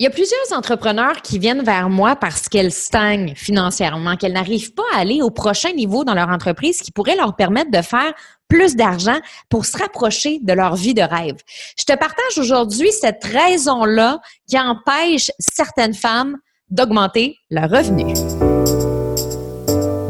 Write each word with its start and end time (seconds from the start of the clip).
Il 0.00 0.04
y 0.04 0.06
a 0.06 0.10
plusieurs 0.10 0.56
entrepreneurs 0.56 1.20
qui 1.20 1.38
viennent 1.38 1.62
vers 1.62 1.90
moi 1.90 2.16
parce 2.16 2.48
qu'elles 2.48 2.72
stagnent 2.72 3.34
financièrement, 3.36 4.16
qu'elles 4.16 4.32
n'arrivent 4.32 4.72
pas 4.72 4.82
à 4.94 5.00
aller 5.00 5.20
au 5.20 5.28
prochain 5.28 5.72
niveau 5.72 6.04
dans 6.04 6.14
leur 6.14 6.30
entreprise 6.30 6.80
qui 6.80 6.90
pourrait 6.90 7.16
leur 7.16 7.36
permettre 7.36 7.70
de 7.70 7.82
faire 7.82 8.14
plus 8.48 8.76
d'argent 8.76 9.18
pour 9.50 9.66
se 9.66 9.76
rapprocher 9.76 10.38
de 10.40 10.54
leur 10.54 10.74
vie 10.74 10.94
de 10.94 11.02
rêve. 11.02 11.36
Je 11.78 11.84
te 11.84 11.92
partage 11.98 12.38
aujourd'hui 12.38 12.90
cette 12.92 13.22
raison-là 13.22 14.20
qui 14.48 14.58
empêche 14.58 15.30
certaines 15.38 15.92
femmes 15.92 16.38
d'augmenter 16.70 17.36
leur 17.50 17.68
revenu. 17.68 18.14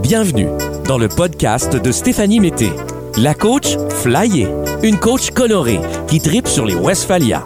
Bienvenue 0.03 0.51
dans 0.87 0.99
le 0.99 1.09
podcast 1.09 1.75
de 1.75 1.91
Stéphanie 1.91 2.39
Mété, 2.39 2.71
la 3.17 3.35
coach 3.35 3.77
flyée, 3.89 4.47
une 4.85 5.01
coach 5.01 5.33
colorée 5.33 5.81
qui 6.07 6.21
tripe 6.21 6.47
sur 6.47 6.65
les 6.65 6.77
Westphalia. 6.77 7.43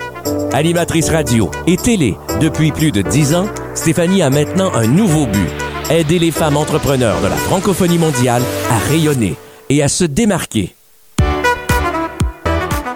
Animatrice 0.55 1.11
radio 1.11 1.51
et 1.67 1.77
télé 1.77 2.15
depuis 2.41 2.71
plus 2.71 2.93
de 2.93 3.03
dix 3.03 3.35
ans, 3.35 3.49
Stéphanie 3.75 4.23
a 4.23 4.31
maintenant 4.31 4.73
un 4.73 4.87
nouveau 4.87 5.27
but. 5.27 5.49
Aider 5.91 6.21
les 6.21 6.31
femmes 6.31 6.57
entrepreneurs 6.57 7.21
de 7.23 7.27
la 7.27 7.35
francophonie 7.35 7.99
mondiale 7.99 8.41
à 8.71 8.79
rayonner 8.89 9.35
et 9.69 9.83
à 9.83 9.89
se 9.89 10.05
démarquer. 10.05 10.77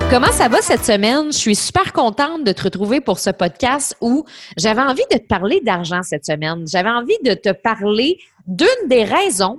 Comment 0.08 0.30
ça 0.30 0.46
va 0.46 0.62
cette 0.62 0.84
semaine? 0.84 1.32
Je 1.32 1.36
suis 1.36 1.56
super 1.56 1.92
contente 1.92 2.44
de 2.44 2.52
te 2.52 2.62
retrouver 2.62 3.00
pour 3.00 3.18
ce 3.18 3.30
podcast 3.30 3.96
où 4.00 4.24
j'avais 4.56 4.82
envie 4.82 5.02
de 5.10 5.18
te 5.18 5.27
parler 5.27 5.60
d'argent 5.60 6.02
cette 6.04 6.27
semaine. 6.27 6.64
J'avais 6.70 6.90
envie 6.90 7.18
de 7.24 7.34
te 7.34 7.50
parler 7.50 8.20
d'une 8.46 8.88
des 8.88 9.02
raisons 9.02 9.58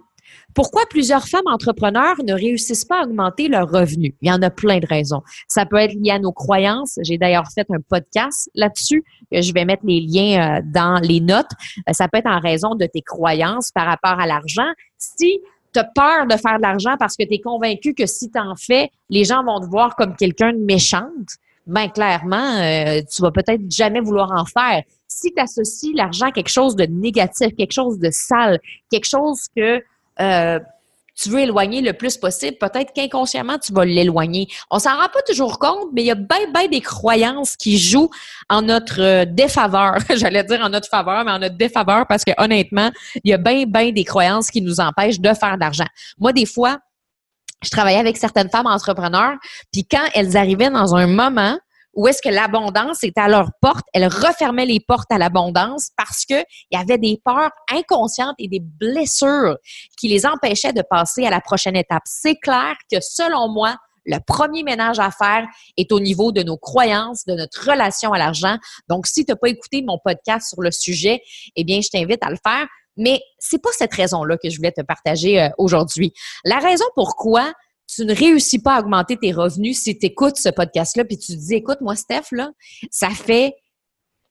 pourquoi 0.54 0.84
plusieurs 0.90 1.28
femmes 1.28 1.48
entrepreneurs 1.48 2.16
ne 2.26 2.34
réussissent 2.34 2.86
pas 2.86 3.02
à 3.02 3.04
augmenter 3.04 3.48
leurs 3.48 3.70
revenus? 3.70 4.14
Il 4.22 4.30
y 4.30 4.32
en 4.32 4.42
a 4.42 4.50
plein 4.50 4.80
de 4.80 4.88
raisons. 4.88 5.22
Ça 5.48 5.66
peut 5.66 5.78
être 5.78 5.94
lié 5.94 6.12
à 6.12 6.20
nos 6.20 6.32
croyances. 6.32 7.00
J'ai 7.04 7.18
d'ailleurs 7.18 7.48
fait 7.54 7.68
un 7.70 7.80
podcast 7.88 8.50
là-dessus. 8.56 9.04
Je 9.32 9.54
vais 9.54 9.66
mettre 9.66 9.84
les 9.86 10.02
liens 10.02 10.58
euh, 10.58 10.62
dans 10.66 11.00
les 11.02 11.22
notes. 11.22 11.52
Euh, 11.88 11.94
ça 11.94 12.08
peut 12.08 12.18
être 12.18 12.30
en 12.30 12.40
raison 12.40 12.76
de 12.76 12.86
tes 12.86 13.02
croyances 13.02 13.72
par 13.72 13.86
rapport 13.86 14.20
à 14.20 14.26
l'argent. 14.26 14.70
Si 14.98 15.40
tu 15.74 15.80
as 15.80 15.84
peur 15.84 16.26
de 16.26 16.36
faire 16.36 16.58
de 16.58 16.64
l'argent 16.64 16.96
parce 16.98 17.16
que 17.16 17.24
tu 17.24 17.36
es 17.36 17.40
convaincu 17.40 17.94
que 17.94 18.06
si 18.06 18.32
tu 18.32 18.40
en 18.40 18.56
fais, 18.56 18.90
les 19.10 19.24
gens 19.24 19.44
vont 19.44 19.60
te 19.60 19.68
voir 19.68 19.96
comme 19.96 20.16
quelqu'un 20.16 20.54
de 20.54 20.58
méchante, 20.58 21.38
ben 21.68 21.88
clairement, 21.88 22.58
euh, 22.58 23.02
tu 23.10 23.22
vas 23.22 23.32
peut-être 23.32 23.62
jamais 23.70 24.00
vouloir 24.00 24.32
en 24.32 24.46
faire. 24.46 24.82
Si 25.08 25.32
tu 25.32 25.42
associes 25.42 25.94
l'argent 25.94 26.28
à 26.28 26.32
quelque 26.32 26.50
chose 26.50 26.76
de 26.76 26.86
négatif, 26.86 27.56
quelque 27.56 27.74
chose 27.74 28.00
de 28.00 28.10
sale, 28.12 28.60
quelque 28.90 29.06
chose 29.06 29.48
que 29.56 29.84
euh, 30.22 30.60
tu 31.22 31.30
veux 31.30 31.40
éloigner 31.40 31.82
le 31.82 31.94
plus 31.94 32.18
possible, 32.18 32.58
peut-être 32.58 32.94
qu'inconsciemment, 32.94 33.58
tu 33.60 33.74
vas 33.74 33.84
l'éloigner. 33.84 34.48
On 34.72 34.80
s'en 34.80 34.96
rend 34.96 35.10
pas 35.12 35.22
toujours 35.28 35.60
compte, 35.60 35.90
mais 35.94 36.04
il 36.04 36.06
y 36.06 36.12
a 36.12 36.16
bien, 36.16 36.50
bien 36.54 36.68
des 36.68 36.80
croyances 36.80 37.58
qui 37.58 37.78
jouent 37.78 38.10
en 38.50 38.62
notre 38.62 39.02
euh, 39.02 39.26
défaveur. 39.26 39.98
J'allais 40.16 40.44
dire 40.44 40.62
en 40.62 40.70
notre 40.70 40.88
faveur, 40.88 41.26
mais 41.26 41.32
en 41.32 41.40
notre 41.40 41.58
défaveur 41.58 42.06
parce 42.08 42.24
que 42.24 42.32
honnêtement, 42.38 42.90
il 43.24 43.32
y 43.32 43.34
a 43.34 43.38
bien, 43.38 43.66
bien 43.66 43.92
des 43.92 44.06
croyances 44.06 44.50
qui 44.50 44.62
nous 44.62 44.80
empêchent 44.80 45.20
de 45.20 45.34
faire 45.34 45.58
d'argent. 45.58 45.88
Moi, 46.20 46.32
des 46.32 46.46
fois, 46.46 46.78
je 47.62 47.70
travaillais 47.70 48.00
avec 48.00 48.16
certaines 48.16 48.50
femmes 48.50 48.68
entrepreneurs, 48.68 49.36
puis 49.74 49.86
quand 49.86 50.06
elles 50.14 50.38
arrivaient 50.38 50.70
dans 50.70 50.96
un 50.96 51.08
moment 51.08 51.58
où 51.94 52.08
est-ce 52.08 52.22
que 52.22 52.30
l'abondance 52.30 53.04
était 53.04 53.22
à 53.22 53.28
leur 53.28 53.50
porte, 53.62 53.86
elles 53.94 54.08
refermaient 54.08 54.66
les 54.66 54.80
portes 54.80 55.12
à 55.12 55.18
l'abondance 55.18 55.90
parce 55.98 56.26
qu'il 56.26 56.44
y 56.72 56.78
avait 56.78 56.98
des 56.98 57.20
peurs 57.24 57.52
inconscientes 57.72 58.36
et 58.40 58.48
des 58.48 58.62
blessures 58.62 59.58
qui 59.98 60.08
les 60.08 60.26
empêchaient 60.26 60.74
de 60.74 60.84
passer 60.88 61.26
à 61.26 61.30
la 61.30 61.42
prochaine 61.42 61.76
étape. 61.76 62.04
C'est 62.06 62.36
clair 62.36 62.76
que 62.92 63.00
selon 63.02 63.50
moi, 63.50 63.76
le 64.06 64.18
premier 64.26 64.64
ménage 64.64 65.00
à 65.00 65.12
faire 65.12 65.46
est 65.78 65.92
au 65.92 66.00
niveau 66.00 66.32
de 66.32 66.42
nos 66.42 66.58
croyances, 66.58 67.26
de 67.26 67.34
notre 67.34 67.70
relation 67.70 68.14
à 68.14 68.18
l'argent. 68.18 68.58
Donc, 68.88 69.06
si 69.08 69.26
tu 69.26 69.32
n'as 69.32 69.36
pas 69.36 69.50
écouté 69.50 69.84
mon 69.86 70.00
podcast 70.04 70.50
sur 70.50 70.62
le 70.62 70.72
sujet, 70.72 71.22
eh 71.56 71.64
bien, 71.64 71.80
je 71.82 71.90
t'invite 71.90 72.24
à 72.24 72.30
le 72.30 72.38
faire. 72.44 72.66
Mais 72.98 73.22
c'est 73.38 73.62
pas 73.62 73.70
cette 73.72 73.94
raison-là 73.94 74.38
que 74.38 74.50
je 74.50 74.58
voulais 74.58 74.72
te 74.72 74.82
partager 74.82 75.42
euh, 75.42 75.50
aujourd'hui. 75.58 76.12
La 76.44 76.60
raison 76.60 76.86
pourquoi 76.96 77.54
tu 77.94 78.06
ne 78.06 78.14
réussis 78.14 78.60
pas 78.60 78.76
à 78.76 78.80
augmenter 78.82 79.18
tes 79.18 79.32
revenus 79.32 79.82
si 79.82 79.98
tu 79.98 80.06
écoutes 80.06 80.38
ce 80.38 80.50
podcast-là, 80.50 81.06
puis 81.06 81.18
tu 81.18 81.34
te 81.34 81.40
dis, 81.40 81.56
écoute, 81.56 81.82
moi, 81.82 81.96
Steph, 81.96 82.32
là, 82.32 82.52
ça 82.92 83.10
fait 83.10 83.54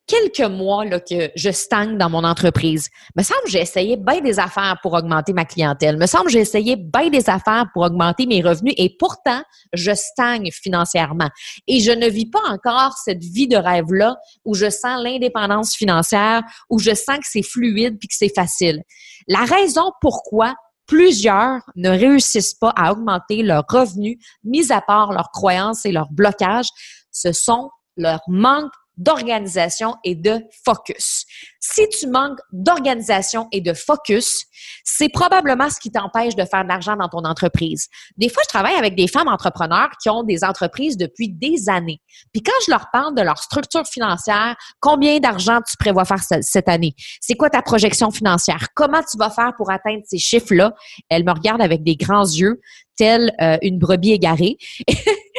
quelques 0.06 0.48
mois 0.50 0.86
là, 0.86 1.00
que 1.00 1.30
je 1.36 1.50
stagne 1.50 1.98
dans 1.98 2.08
mon 2.08 2.24
entreprise. 2.24 2.88
Me 3.14 3.22
semble 3.22 3.46
j'ai 3.46 3.60
essayé 3.60 3.96
bien 3.96 4.20
des 4.20 4.38
affaires 4.38 4.76
pour 4.82 4.94
augmenter 4.94 5.34
ma 5.34 5.44
clientèle. 5.44 5.98
Me 5.98 6.06
semble 6.06 6.30
j'ai 6.30 6.40
essayé 6.40 6.76
bien 6.76 7.10
des 7.10 7.28
affaires 7.28 7.66
pour 7.74 7.82
augmenter 7.82 8.26
mes 8.26 8.40
revenus 8.40 8.72
et 8.78 8.96
pourtant, 8.98 9.42
je 9.74 9.92
stagne 9.94 10.50
financièrement. 10.50 11.28
Et 11.66 11.80
je 11.80 11.92
ne 11.92 12.08
vis 12.08 12.30
pas 12.30 12.42
encore 12.48 12.94
cette 13.04 13.22
vie 13.22 13.48
de 13.48 13.56
rêve-là 13.56 14.16
où 14.46 14.54
je 14.54 14.70
sens 14.70 15.02
l'indépendance 15.02 15.74
financière, 15.76 16.42
où 16.70 16.78
je 16.78 16.94
sens 16.94 17.18
que 17.18 17.26
c'est 17.30 17.42
fluide 17.42 17.98
puis 17.98 18.08
que 18.08 18.14
c'est 18.16 18.34
facile. 18.34 18.82
La 19.26 19.44
raison 19.44 19.92
pourquoi 20.00 20.54
plusieurs 20.88 21.60
ne 21.76 21.90
réussissent 21.90 22.54
pas 22.54 22.72
à 22.74 22.92
augmenter 22.92 23.42
leurs 23.44 23.66
revenus, 23.68 24.18
mis 24.42 24.72
à 24.72 24.80
part 24.80 25.12
leurs 25.12 25.30
croyances 25.30 25.86
et 25.86 25.92
leurs 25.92 26.10
blocages, 26.10 26.70
ce 27.12 27.32
sont 27.32 27.70
leur 27.96 28.20
manque 28.26 28.72
d'organisation 28.98 29.94
et 30.04 30.14
de 30.14 30.44
focus. 30.64 31.24
Si 31.60 31.88
tu 31.88 32.08
manques 32.08 32.38
d'organisation 32.52 33.48
et 33.52 33.60
de 33.60 33.72
focus, 33.72 34.44
c'est 34.84 35.08
probablement 35.08 35.70
ce 35.70 35.78
qui 35.80 35.90
t'empêche 35.90 36.34
de 36.34 36.44
faire 36.44 36.64
de 36.64 36.68
l'argent 36.68 36.96
dans 36.96 37.08
ton 37.08 37.24
entreprise. 37.24 37.88
Des 38.16 38.28
fois, 38.28 38.42
je 38.44 38.48
travaille 38.48 38.74
avec 38.74 38.96
des 38.96 39.08
femmes 39.08 39.28
entrepreneurs 39.28 39.90
qui 40.02 40.10
ont 40.10 40.22
des 40.24 40.44
entreprises 40.44 40.96
depuis 40.96 41.28
des 41.28 41.68
années. 41.68 42.00
Puis 42.32 42.42
quand 42.42 42.52
je 42.66 42.70
leur 42.70 42.90
parle 42.92 43.14
de 43.14 43.22
leur 43.22 43.38
structure 43.38 43.86
financière, 43.86 44.56
combien 44.80 45.18
d'argent 45.20 45.60
tu 45.68 45.76
prévois 45.76 46.04
faire 46.04 46.22
cette 46.40 46.68
année? 46.68 46.94
C'est 47.20 47.34
quoi 47.34 47.50
ta 47.50 47.62
projection 47.62 48.10
financière? 48.10 48.68
Comment 48.74 49.02
tu 49.02 49.16
vas 49.16 49.30
faire 49.30 49.52
pour 49.56 49.70
atteindre 49.70 50.02
ces 50.06 50.18
chiffres-là? 50.18 50.74
Elles 51.08 51.24
me 51.24 51.32
regardent 51.32 51.62
avec 51.62 51.84
des 51.84 51.96
grands 51.96 52.26
yeux, 52.26 52.60
telle 52.96 53.32
euh, 53.40 53.58
une 53.62 53.78
brebis 53.78 54.12
égarée. 54.12 54.58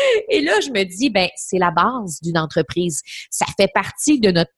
Et 0.29 0.41
là, 0.41 0.59
je 0.61 0.69
me 0.69 0.83
dis, 0.83 1.09
ben, 1.09 1.29
c'est 1.35 1.57
la 1.57 1.71
base 1.71 2.19
d'une 2.21 2.37
entreprise. 2.37 3.01
Ça 3.29 3.45
fait 3.57 3.69
partie 3.73 4.19
de 4.19 4.31
notre 4.31 4.51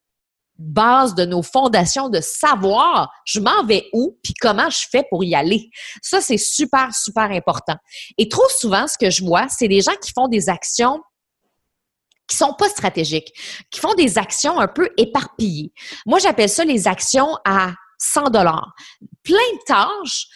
base 0.57 1.16
de 1.16 1.25
nos 1.25 1.41
fondations 1.41 2.09
de 2.09 2.22
savoir 2.22 3.09
je 3.25 3.39
m'en 3.39 3.66
vais 3.66 3.88
où 3.94 4.19
puis 4.23 4.35
comment 4.39 4.69
je 4.69 4.85
fais 4.91 5.03
pour 5.09 5.23
y 5.23 5.34
aller. 5.34 5.69
Ça 6.03 6.22
c'est 6.22 6.38
super 6.38 6.94
super 6.94 7.31
important. 7.31 7.78
Et 8.19 8.29
trop 8.29 8.47
souvent 8.59 8.85
ce 8.85 8.95
que 8.95 9.09
je 9.09 9.23
vois, 9.23 9.47
c'est 9.50 9.67
des 9.67 9.81
gens 9.81 9.95
qui 10.03 10.12
font 10.12 10.28
des 10.28 10.50
actions 10.50 11.01
qui 12.28 12.38
sont 12.38 12.53
pas 12.53 12.69
stratégiques, 12.69 13.33
qui 13.72 13.79
font 13.79 13.95
des 13.95 14.19
actions 14.19 14.59
un 14.59 14.68
peu 14.68 14.89
éparpillées. 14.97 15.73
Moi 16.06 16.19
j'appelle 16.19 16.50
ça 16.50 16.63
les 16.63 16.88
actions 16.88 17.35
à 17.44 17.73
100 17.97 18.29
dollars. 18.29 18.75
Plein 19.23 19.38
de 19.38 19.63
tâches 19.66 20.28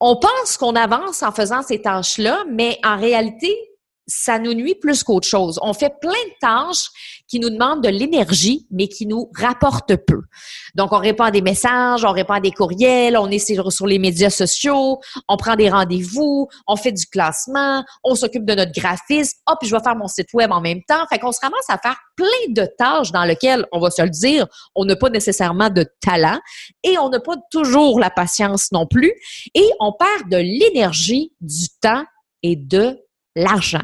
on 0.00 0.16
pense 0.16 0.56
qu'on 0.56 0.74
avance 0.76 1.22
en 1.22 1.30
faisant 1.30 1.62
ces 1.62 1.82
tâches-là, 1.82 2.44
mais 2.50 2.78
en 2.82 2.96
réalité, 2.96 3.54
ça 4.10 4.38
nous 4.38 4.54
nuit 4.54 4.74
plus 4.74 5.02
qu'autre 5.02 5.26
chose. 5.26 5.58
On 5.62 5.72
fait 5.72 5.92
plein 6.00 6.10
de 6.10 6.34
tâches 6.40 6.88
qui 7.28 7.38
nous 7.38 7.48
demandent 7.48 7.82
de 7.82 7.88
l'énergie, 7.88 8.66
mais 8.72 8.88
qui 8.88 9.06
nous 9.06 9.30
rapportent 9.36 9.94
peu. 9.96 10.22
Donc, 10.74 10.92
on 10.92 10.98
répond 10.98 11.24
à 11.24 11.30
des 11.30 11.42
messages, 11.42 12.04
on 12.04 12.10
répond 12.10 12.34
à 12.34 12.40
des 12.40 12.50
courriels, 12.50 13.16
on 13.16 13.30
est 13.30 13.38
sur, 13.38 13.86
les 13.86 13.98
médias 14.00 14.30
sociaux, 14.30 14.98
on 15.28 15.36
prend 15.36 15.54
des 15.54 15.70
rendez-vous, 15.70 16.48
on 16.66 16.76
fait 16.76 16.92
du 16.92 17.06
classement, 17.06 17.84
on 18.02 18.16
s'occupe 18.16 18.44
de 18.44 18.54
notre 18.54 18.72
graphisme. 18.72 19.38
Hop, 19.46 19.58
puis 19.60 19.68
je 19.68 19.76
vais 19.76 19.82
faire 19.82 19.94
mon 19.94 20.08
site 20.08 20.32
web 20.34 20.50
en 20.50 20.60
même 20.60 20.82
temps. 20.88 21.06
Fait 21.08 21.20
qu'on 21.20 21.32
se 21.32 21.40
ramasse 21.40 21.68
à 21.68 21.78
faire 21.78 21.98
plein 22.16 22.26
de 22.48 22.68
tâches 22.76 23.12
dans 23.12 23.24
lesquelles, 23.24 23.64
on 23.70 23.78
va 23.78 23.90
se 23.90 24.02
le 24.02 24.10
dire, 24.10 24.46
on 24.74 24.84
n'a 24.84 24.96
pas 24.96 25.08
nécessairement 25.08 25.70
de 25.70 25.86
talent 26.00 26.40
et 26.82 26.98
on 26.98 27.08
n'a 27.10 27.20
pas 27.20 27.36
toujours 27.52 28.00
la 28.00 28.10
patience 28.10 28.72
non 28.72 28.86
plus. 28.86 29.12
Et 29.54 29.70
on 29.78 29.92
perd 29.92 30.28
de 30.30 30.36
l'énergie, 30.36 31.32
du 31.40 31.68
temps 31.80 32.04
et 32.42 32.56
de 32.56 32.98
l'argent. 33.36 33.82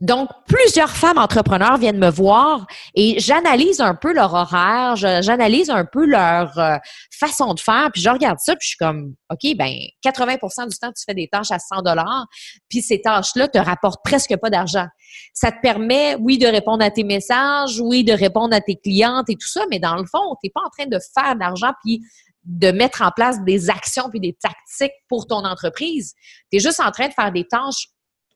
Donc, 0.00 0.28
plusieurs 0.46 0.90
femmes 0.90 1.16
entrepreneurs 1.16 1.78
viennent 1.78 1.98
me 1.98 2.10
voir 2.10 2.66
et 2.94 3.18
j'analyse 3.18 3.80
un 3.80 3.94
peu 3.94 4.12
leur 4.12 4.34
horaire, 4.34 4.96
j'analyse 4.96 5.70
un 5.70 5.86
peu 5.86 6.04
leur 6.04 6.58
euh, 6.58 6.76
façon 7.10 7.54
de 7.54 7.60
faire, 7.60 7.88
puis 7.92 8.02
je 8.02 8.10
regarde 8.10 8.38
ça, 8.40 8.54
puis 8.56 8.64
je 8.64 8.68
suis 8.68 8.76
comme, 8.76 9.14
OK, 9.30 9.56
ben 9.56 9.72
80% 10.04 10.68
du 10.68 10.76
temps, 10.76 10.92
tu 10.92 11.04
fais 11.06 11.14
des 11.14 11.28
tâches 11.28 11.50
à 11.50 11.58
100 11.58 11.82
dollars, 11.82 12.26
puis 12.68 12.82
ces 12.82 13.00
tâches-là 13.00 13.48
te 13.48 13.58
rapportent 13.58 14.04
presque 14.04 14.36
pas 14.36 14.50
d'argent. 14.50 14.86
Ça 15.32 15.50
te 15.50 15.60
permet, 15.62 16.16
oui, 16.16 16.36
de 16.36 16.46
répondre 16.46 16.84
à 16.84 16.90
tes 16.90 17.04
messages, 17.04 17.80
oui, 17.80 18.04
de 18.04 18.12
répondre 18.12 18.54
à 18.54 18.60
tes 18.60 18.76
clientes 18.76 19.30
et 19.30 19.36
tout 19.36 19.48
ça, 19.48 19.64
mais 19.70 19.78
dans 19.78 19.96
le 19.96 20.04
fond, 20.04 20.34
tu 20.42 20.46
n'es 20.46 20.50
pas 20.54 20.60
en 20.60 20.70
train 20.70 20.86
de 20.86 20.98
faire 21.14 21.36
d'argent, 21.36 21.72
puis 21.82 22.02
de 22.44 22.70
mettre 22.70 23.00
en 23.00 23.10
place 23.10 23.42
des 23.42 23.70
actions 23.70 24.10
puis 24.10 24.20
des 24.20 24.34
tactiques 24.34 24.92
pour 25.08 25.26
ton 25.26 25.44
entreprise. 25.44 26.12
Tu 26.50 26.58
es 26.58 26.60
juste 26.60 26.80
en 26.80 26.90
train 26.90 27.08
de 27.08 27.14
faire 27.14 27.32
des 27.32 27.44
tâches 27.44 27.88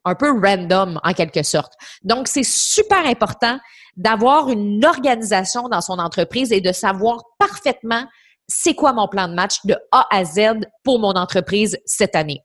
un 0.05 0.15
peu 0.15 0.31
random 0.31 1.00
en 1.03 1.12
quelque 1.12 1.43
sorte. 1.43 1.75
Donc, 2.03 2.29
c'est 2.29 2.45
super 2.45 3.05
important 3.06 3.59
d'avoir 3.97 4.49
une 4.49 4.85
organisation 4.85 5.69
dans 5.69 5.81
son 5.81 5.99
entreprise 5.99 6.53
et 6.53 6.61
de 6.61 6.73
savoir 6.73 7.23
parfaitement 7.39 8.05
c'est 8.49 8.75
quoi 8.75 8.93
mon 8.95 9.09
plan 9.09 9.29
de 9.29 9.35
match 9.35 9.65
de 9.65 9.77
A 9.93 10.06
à 10.11 10.25
Z 10.25 10.61
pour 10.83 10.99
mon 10.99 11.12
entreprise 11.12 11.79
cette 11.85 12.17
année. 12.17 12.41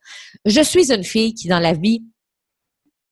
Je 0.45 0.61
suis 0.61 0.91
une 0.91 1.03
fille 1.03 1.33
qui, 1.33 1.47
dans 1.47 1.59
la 1.59 1.73
vie, 1.73 2.03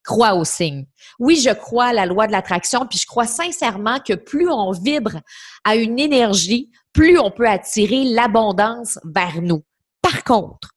crois 0.03 0.33
aux 0.35 0.43
signes. 0.43 0.85
Oui, 1.19 1.37
je 1.37 1.51
crois 1.51 1.85
à 1.85 1.93
la 1.93 2.05
loi 2.05 2.27
de 2.27 2.31
l'attraction, 2.31 2.85
puis 2.85 2.99
je 2.99 3.05
crois 3.05 3.27
sincèrement 3.27 3.99
que 3.99 4.13
plus 4.13 4.49
on 4.49 4.71
vibre 4.71 5.21
à 5.63 5.75
une 5.75 5.99
énergie, 5.99 6.69
plus 6.91 7.17
on 7.17 7.31
peut 7.31 7.47
attirer 7.47 8.03
l'abondance 8.03 8.99
vers 9.05 9.41
nous. 9.41 9.63
Par 10.01 10.23
contre, 10.23 10.71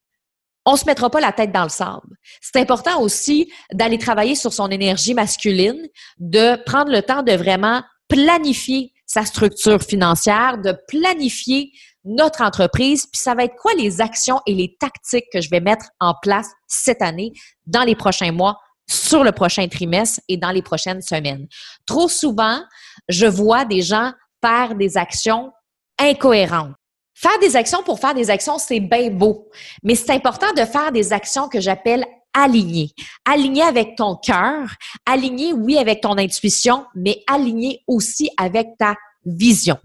on 0.67 0.77
se 0.77 0.85
mettra 0.87 1.11
pas 1.11 1.21
la 1.21 1.33
tête 1.33 1.53
dans 1.53 1.65
le 1.65 1.69
sable. 1.69 2.17
C'est 2.41 2.59
important 2.59 3.01
aussi 3.01 3.53
d'aller 3.73 3.99
travailler 3.99 4.35
sur 4.35 4.53
son 4.53 4.69
énergie 4.69 5.15
masculine, 5.15 5.89
de 6.19 6.63
prendre 6.65 6.91
le 6.91 7.03
temps 7.03 7.23
de 7.23 7.33
vraiment 7.33 7.83
planifier 8.09 8.93
sa 9.07 9.25
structure 9.25 9.83
financière, 9.83 10.59
de 10.59 10.77
planifier 10.89 11.71
notre 12.05 12.43
entreprise, 12.43 13.07
puis 13.07 13.21
ça 13.21 13.35
va 13.35 13.45
être 13.45 13.57
quoi 13.57 13.73
les 13.75 14.01
actions 14.01 14.41
et 14.47 14.55
les 14.55 14.77
tactiques 14.79 15.27
que 15.33 15.41
je 15.41 15.49
vais 15.51 15.61
mettre 15.61 15.87
en 16.01 16.15
place 16.21 16.49
cette 16.67 17.01
année, 17.01 17.33
dans 17.67 17.83
les 17.83 17.95
prochains 17.95 18.33
mois, 18.33 18.59
sur 18.87 19.25
le 19.25 19.33
prochain 19.33 19.67
trimestre 19.69 20.21
et 20.29 20.37
dans 20.37 20.51
les 20.51 20.63
prochaines 20.63 21.01
semaines? 21.01 21.47
Trop 21.87 22.09
souvent, 22.09 22.61
je 23.09 23.27
vois 23.27 23.65
des 23.65 23.81
gens 23.81 24.13
faire 24.45 24.75
des 24.75 24.99
actions 24.99 25.53
incohérentes. 25.99 26.75
Faire 27.15 27.39
des 27.41 27.57
actions 27.57 27.83
pour 27.83 28.01
faire 28.01 28.15
des 28.15 28.31
actions, 28.31 28.59
c'est 28.59 28.81
bien 28.81 29.11
beau, 29.11 29.49
mais 29.83 29.95
c'est 29.95 30.11
important 30.11 30.53
de 30.57 30.65
faire 30.65 30.91
des 30.93 31.13
actions 31.13 31.49
que 31.49 31.61
j'appelle 31.61 32.05
alignées. 32.35 32.91
Alignées 33.25 33.63
avec 33.63 33.97
ton 33.97 34.17
cœur, 34.17 34.69
alignées, 35.07 35.53
oui, 35.53 35.79
avec 35.79 36.01
ton 36.01 36.19
intuition, 36.19 36.85
mais 36.95 37.23
alignées 37.29 37.83
aussi 37.87 38.29
avec 38.37 38.77
ta 38.79 38.97
vision. 39.25 39.79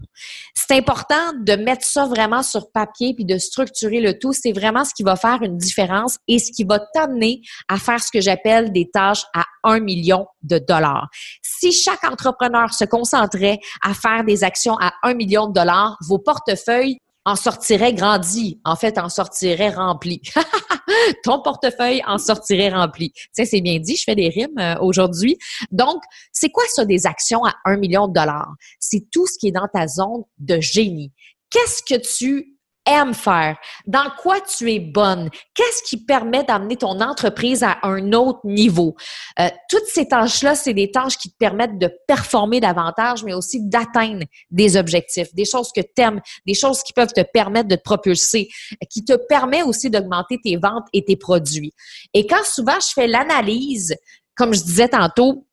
C'est 0.54 0.76
important 0.76 1.32
de 1.38 1.54
mettre 1.54 1.84
ça 1.84 2.06
vraiment 2.06 2.42
sur 2.42 2.70
papier 2.70 3.14
puis 3.14 3.24
de 3.24 3.38
structurer 3.38 4.00
le 4.00 4.18
tout. 4.18 4.32
C'est 4.32 4.52
vraiment 4.52 4.84
ce 4.84 4.92
qui 4.92 5.02
va 5.02 5.16
faire 5.16 5.40
une 5.42 5.56
différence 5.56 6.18
et 6.28 6.38
ce 6.38 6.52
qui 6.52 6.64
va 6.64 6.78
t'amener 6.78 7.40
à 7.68 7.78
faire 7.78 8.02
ce 8.02 8.10
que 8.12 8.20
j'appelle 8.20 8.72
des 8.72 8.90
tâches 8.90 9.24
à 9.34 9.44
un 9.64 9.80
million 9.80 10.26
de 10.42 10.58
dollars. 10.58 11.08
Si 11.42 11.72
chaque 11.72 12.04
entrepreneur 12.04 12.74
se 12.74 12.84
concentrait 12.84 13.60
à 13.82 13.94
faire 13.94 14.24
des 14.24 14.44
actions 14.44 14.76
à 14.78 14.92
un 15.02 15.14
million 15.14 15.46
de 15.46 15.54
dollars, 15.54 15.96
vos 16.06 16.18
portefeuilles 16.18 16.98
en 17.24 17.36
sortirait 17.36 17.92
grandi. 17.92 18.60
En 18.64 18.76
fait, 18.76 18.98
en 18.98 19.08
sortirait 19.08 19.70
rempli. 19.70 20.22
Ton 21.24 21.40
portefeuille 21.42 22.02
en 22.06 22.18
sortirait 22.18 22.70
rempli. 22.70 23.12
Tu 23.12 23.28
sais, 23.32 23.44
c'est 23.44 23.60
bien 23.60 23.78
dit, 23.78 23.96
je 23.96 24.04
fais 24.04 24.14
des 24.14 24.28
rimes 24.28 24.58
euh, 24.58 24.76
aujourd'hui. 24.80 25.38
Donc, 25.70 26.02
c'est 26.32 26.50
quoi 26.50 26.64
ça 26.68 26.84
des 26.84 27.06
actions 27.06 27.44
à 27.44 27.54
un 27.64 27.76
million 27.76 28.08
de 28.08 28.12
dollars? 28.12 28.52
C'est 28.78 29.06
tout 29.10 29.26
ce 29.26 29.38
qui 29.38 29.48
est 29.48 29.52
dans 29.52 29.68
ta 29.72 29.86
zone 29.86 30.22
de 30.38 30.60
génie. 30.60 31.12
Qu'est-ce 31.50 31.82
que 31.82 32.00
tu 32.00 32.56
aimes 32.86 33.14
faire, 33.14 33.56
dans 33.86 34.10
quoi 34.20 34.40
tu 34.40 34.72
es 34.72 34.80
bonne, 34.80 35.30
qu'est-ce 35.54 35.82
qui 35.82 36.04
permet 36.04 36.44
d'amener 36.44 36.76
ton 36.76 37.00
entreprise 37.00 37.62
à 37.62 37.78
un 37.82 38.12
autre 38.12 38.40
niveau? 38.44 38.96
Euh, 39.38 39.48
toutes 39.68 39.86
ces 39.86 40.08
tâches-là, 40.08 40.54
c'est 40.54 40.74
des 40.74 40.90
tâches 40.90 41.16
qui 41.16 41.30
te 41.30 41.36
permettent 41.36 41.78
de 41.78 41.90
performer 42.06 42.60
davantage, 42.60 43.22
mais 43.24 43.34
aussi 43.34 43.60
d'atteindre 43.62 44.24
des 44.50 44.76
objectifs, 44.76 45.34
des 45.34 45.44
choses 45.44 45.70
que 45.74 45.80
tu 45.80 46.02
aimes, 46.02 46.20
des 46.46 46.54
choses 46.54 46.82
qui 46.82 46.92
peuvent 46.92 47.12
te 47.12 47.22
permettre 47.22 47.68
de 47.68 47.76
te 47.76 47.82
propulser, 47.82 48.48
qui 48.88 49.04
te 49.04 49.14
permet 49.28 49.62
aussi 49.62 49.90
d'augmenter 49.90 50.38
tes 50.42 50.56
ventes 50.56 50.86
et 50.92 51.04
tes 51.04 51.16
produits. 51.16 51.72
Et 52.14 52.26
quand 52.26 52.44
souvent 52.44 52.78
je 52.80 52.92
fais 52.94 53.06
l'analyse, 53.06 53.94
comme 54.34 54.54
je 54.54 54.62
disais 54.62 54.88
tantôt, 54.88 55.46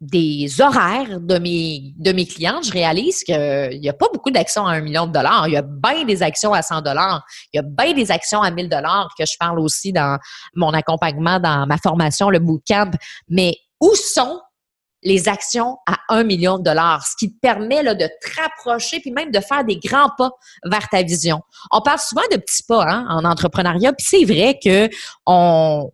des 0.00 0.60
horaires 0.60 1.20
de 1.20 1.38
mes, 1.38 1.92
de 1.96 2.12
mes 2.12 2.24
clients, 2.24 2.60
je 2.62 2.70
réalise 2.70 3.24
qu'il 3.24 3.80
n'y 3.80 3.88
a 3.88 3.92
pas 3.92 4.06
beaucoup 4.12 4.30
d'actions 4.30 4.64
à 4.64 4.74
un 4.74 4.80
million 4.80 5.06
de 5.06 5.12
dollars. 5.12 5.48
Il 5.48 5.54
y 5.54 5.56
a 5.56 5.62
bien 5.62 6.04
des 6.04 6.22
actions 6.22 6.52
à 6.52 6.62
100 6.62 6.82
dollars. 6.82 7.24
Il 7.52 7.56
y 7.56 7.60
a 7.60 7.62
bien 7.62 7.94
des 7.94 8.12
actions 8.12 8.40
à 8.40 8.50
1000 8.50 8.68
dollars 8.68 9.12
que 9.18 9.26
je 9.26 9.34
parle 9.38 9.58
aussi 9.58 9.92
dans 9.92 10.18
mon 10.54 10.72
accompagnement, 10.72 11.40
dans 11.40 11.66
ma 11.66 11.78
formation, 11.78 12.30
le 12.30 12.38
bootcamp. 12.38 12.92
Mais 13.28 13.56
où 13.80 13.92
sont 13.96 14.40
les 15.02 15.28
actions 15.28 15.78
à 15.86 15.96
un 16.08 16.24
million 16.24 16.58
de 16.58 16.64
dollars, 16.64 17.04
ce 17.06 17.16
qui 17.16 17.32
te 17.32 17.38
permet 17.40 17.82
là, 17.82 17.94
de 17.94 18.06
te 18.06 18.40
rapprocher 18.40 19.00
puis 19.00 19.12
même 19.12 19.30
de 19.30 19.40
faire 19.40 19.64
des 19.64 19.76
grands 19.76 20.10
pas 20.16 20.30
vers 20.64 20.88
ta 20.88 21.02
vision. 21.02 21.40
On 21.70 21.80
parle 21.80 22.00
souvent 22.00 22.22
de 22.32 22.36
petits 22.36 22.64
pas 22.64 22.84
hein, 22.84 23.06
en 23.08 23.24
entrepreneuriat, 23.24 23.92
puis 23.92 24.06
c'est 24.08 24.24
vrai 24.24 24.58
que 24.62 24.88
on, 25.24 25.90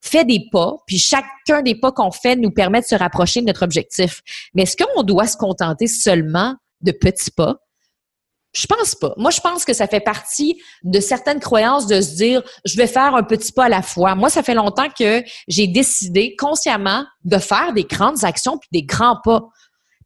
fait 0.00 0.24
des 0.24 0.46
pas, 0.52 0.76
puis 0.86 0.98
chacun 0.98 1.62
des 1.62 1.74
pas 1.74 1.92
qu'on 1.92 2.10
fait 2.10 2.36
nous 2.36 2.50
permet 2.50 2.80
de 2.80 2.86
se 2.86 2.94
rapprocher 2.94 3.40
de 3.40 3.46
notre 3.46 3.64
objectif. 3.64 4.22
Mais 4.54 4.62
est-ce 4.62 4.76
qu'on 4.76 5.02
doit 5.02 5.26
se 5.26 5.36
contenter 5.36 5.86
seulement 5.86 6.54
de 6.80 6.92
petits 6.92 7.30
pas? 7.30 7.56
Je 8.54 8.66
pense 8.66 8.94
pas. 8.94 9.12
Moi, 9.18 9.30
je 9.30 9.40
pense 9.40 9.64
que 9.64 9.74
ça 9.74 9.86
fait 9.86 10.00
partie 10.00 10.60
de 10.82 11.00
certaines 11.00 11.38
croyances 11.38 11.86
de 11.86 12.00
se 12.00 12.16
dire, 12.16 12.42
je 12.64 12.76
vais 12.76 12.86
faire 12.86 13.14
un 13.14 13.22
petit 13.22 13.52
pas 13.52 13.66
à 13.66 13.68
la 13.68 13.82
fois. 13.82 14.14
Moi, 14.14 14.30
ça 14.30 14.42
fait 14.42 14.54
longtemps 14.54 14.88
que 14.88 15.22
j'ai 15.48 15.66
décidé 15.66 16.34
consciemment 16.36 17.04
de 17.24 17.38
faire 17.38 17.72
des 17.74 17.84
grandes 17.84 18.24
actions 18.24 18.58
puis 18.58 18.68
des 18.72 18.84
grands 18.84 19.18
pas. 19.22 19.48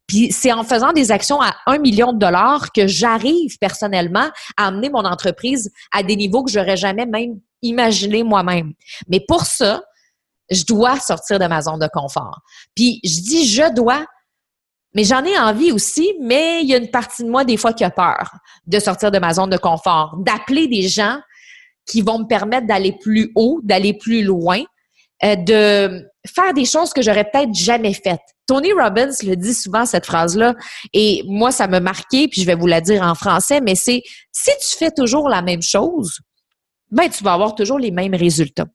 Puis 0.07 0.31
c'est 0.33 0.51
en 0.51 0.63
faisant 0.63 0.91
des 0.91 1.11
actions 1.11 1.41
à 1.41 1.55
un 1.65 1.77
million 1.77 2.11
de 2.11 2.19
dollars 2.19 2.73
que 2.73 2.85
j'arrive 2.85 3.57
personnellement 3.59 4.29
à 4.57 4.67
amener 4.67 4.89
mon 4.89 5.05
entreprise 5.05 5.71
à 5.93 6.03
des 6.03 6.17
niveaux 6.17 6.43
que 6.43 6.51
j'aurais 6.51 6.77
jamais 6.77 7.05
même 7.05 7.39
imaginé 7.63 8.23
moi-même. 8.23 8.73
Mais 9.07 9.19
pour 9.27 9.45
ça, 9.45 9.81
je 10.51 10.63
dois 10.65 10.99
sortir 10.99 11.39
de 11.39 11.45
ma 11.45 11.61
zone 11.61 11.79
de 11.79 11.89
confort. 11.91 12.41
Puis 12.75 12.99
je 13.03 13.21
dis 13.21 13.47
je 13.47 13.73
dois, 13.73 14.05
mais 14.93 15.03
j'en 15.03 15.23
ai 15.23 15.37
envie 15.37 15.71
aussi, 15.71 16.13
mais 16.21 16.61
il 16.61 16.69
y 16.69 16.75
a 16.75 16.77
une 16.77 16.91
partie 16.91 17.23
de 17.23 17.29
moi 17.29 17.43
des 17.43 17.57
fois 17.57 17.73
qui 17.73 17.83
a 17.83 17.89
peur 17.89 18.31
de 18.67 18.79
sortir 18.79 19.09
de 19.09 19.19
ma 19.19 19.33
zone 19.33 19.49
de 19.49 19.57
confort, 19.57 20.15
d'appeler 20.19 20.67
des 20.67 20.87
gens 20.87 21.19
qui 21.85 22.01
vont 22.01 22.19
me 22.19 22.27
permettre 22.27 22.67
d'aller 22.67 22.95
plus 23.01 23.31
haut, 23.35 23.59
d'aller 23.63 23.93
plus 23.93 24.23
loin, 24.23 24.61
euh, 25.23 25.35
de 25.35 26.05
faire 26.25 26.53
des 26.53 26.65
choses 26.65 26.93
que 26.93 27.01
j'aurais 27.01 27.25
peut-être 27.29 27.53
jamais 27.53 27.93
faites. 27.93 28.21
Tony 28.47 28.71
Robbins 28.73 29.11
le 29.23 29.35
dit 29.35 29.53
souvent 29.53 29.85
cette 29.85 30.05
phrase-là 30.05 30.53
et 30.93 31.23
moi 31.27 31.51
ça 31.51 31.67
me 31.67 31.79
marqué 31.79 32.27
puis 32.27 32.41
je 32.41 32.45
vais 32.45 32.55
vous 32.55 32.67
la 32.67 32.81
dire 32.81 33.01
en 33.01 33.15
français 33.15 33.61
mais 33.61 33.75
c'est 33.75 34.01
si 34.31 34.51
tu 34.61 34.77
fais 34.77 34.91
toujours 34.91 35.29
la 35.29 35.41
même 35.41 35.61
chose, 35.61 36.19
ben 36.93 37.09
tu 37.09 37.23
vas 37.23 37.33
avoir 37.33 37.55
toujours 37.55 37.79
les 37.79 37.91
mêmes 37.91 38.15
résultats. 38.15 38.67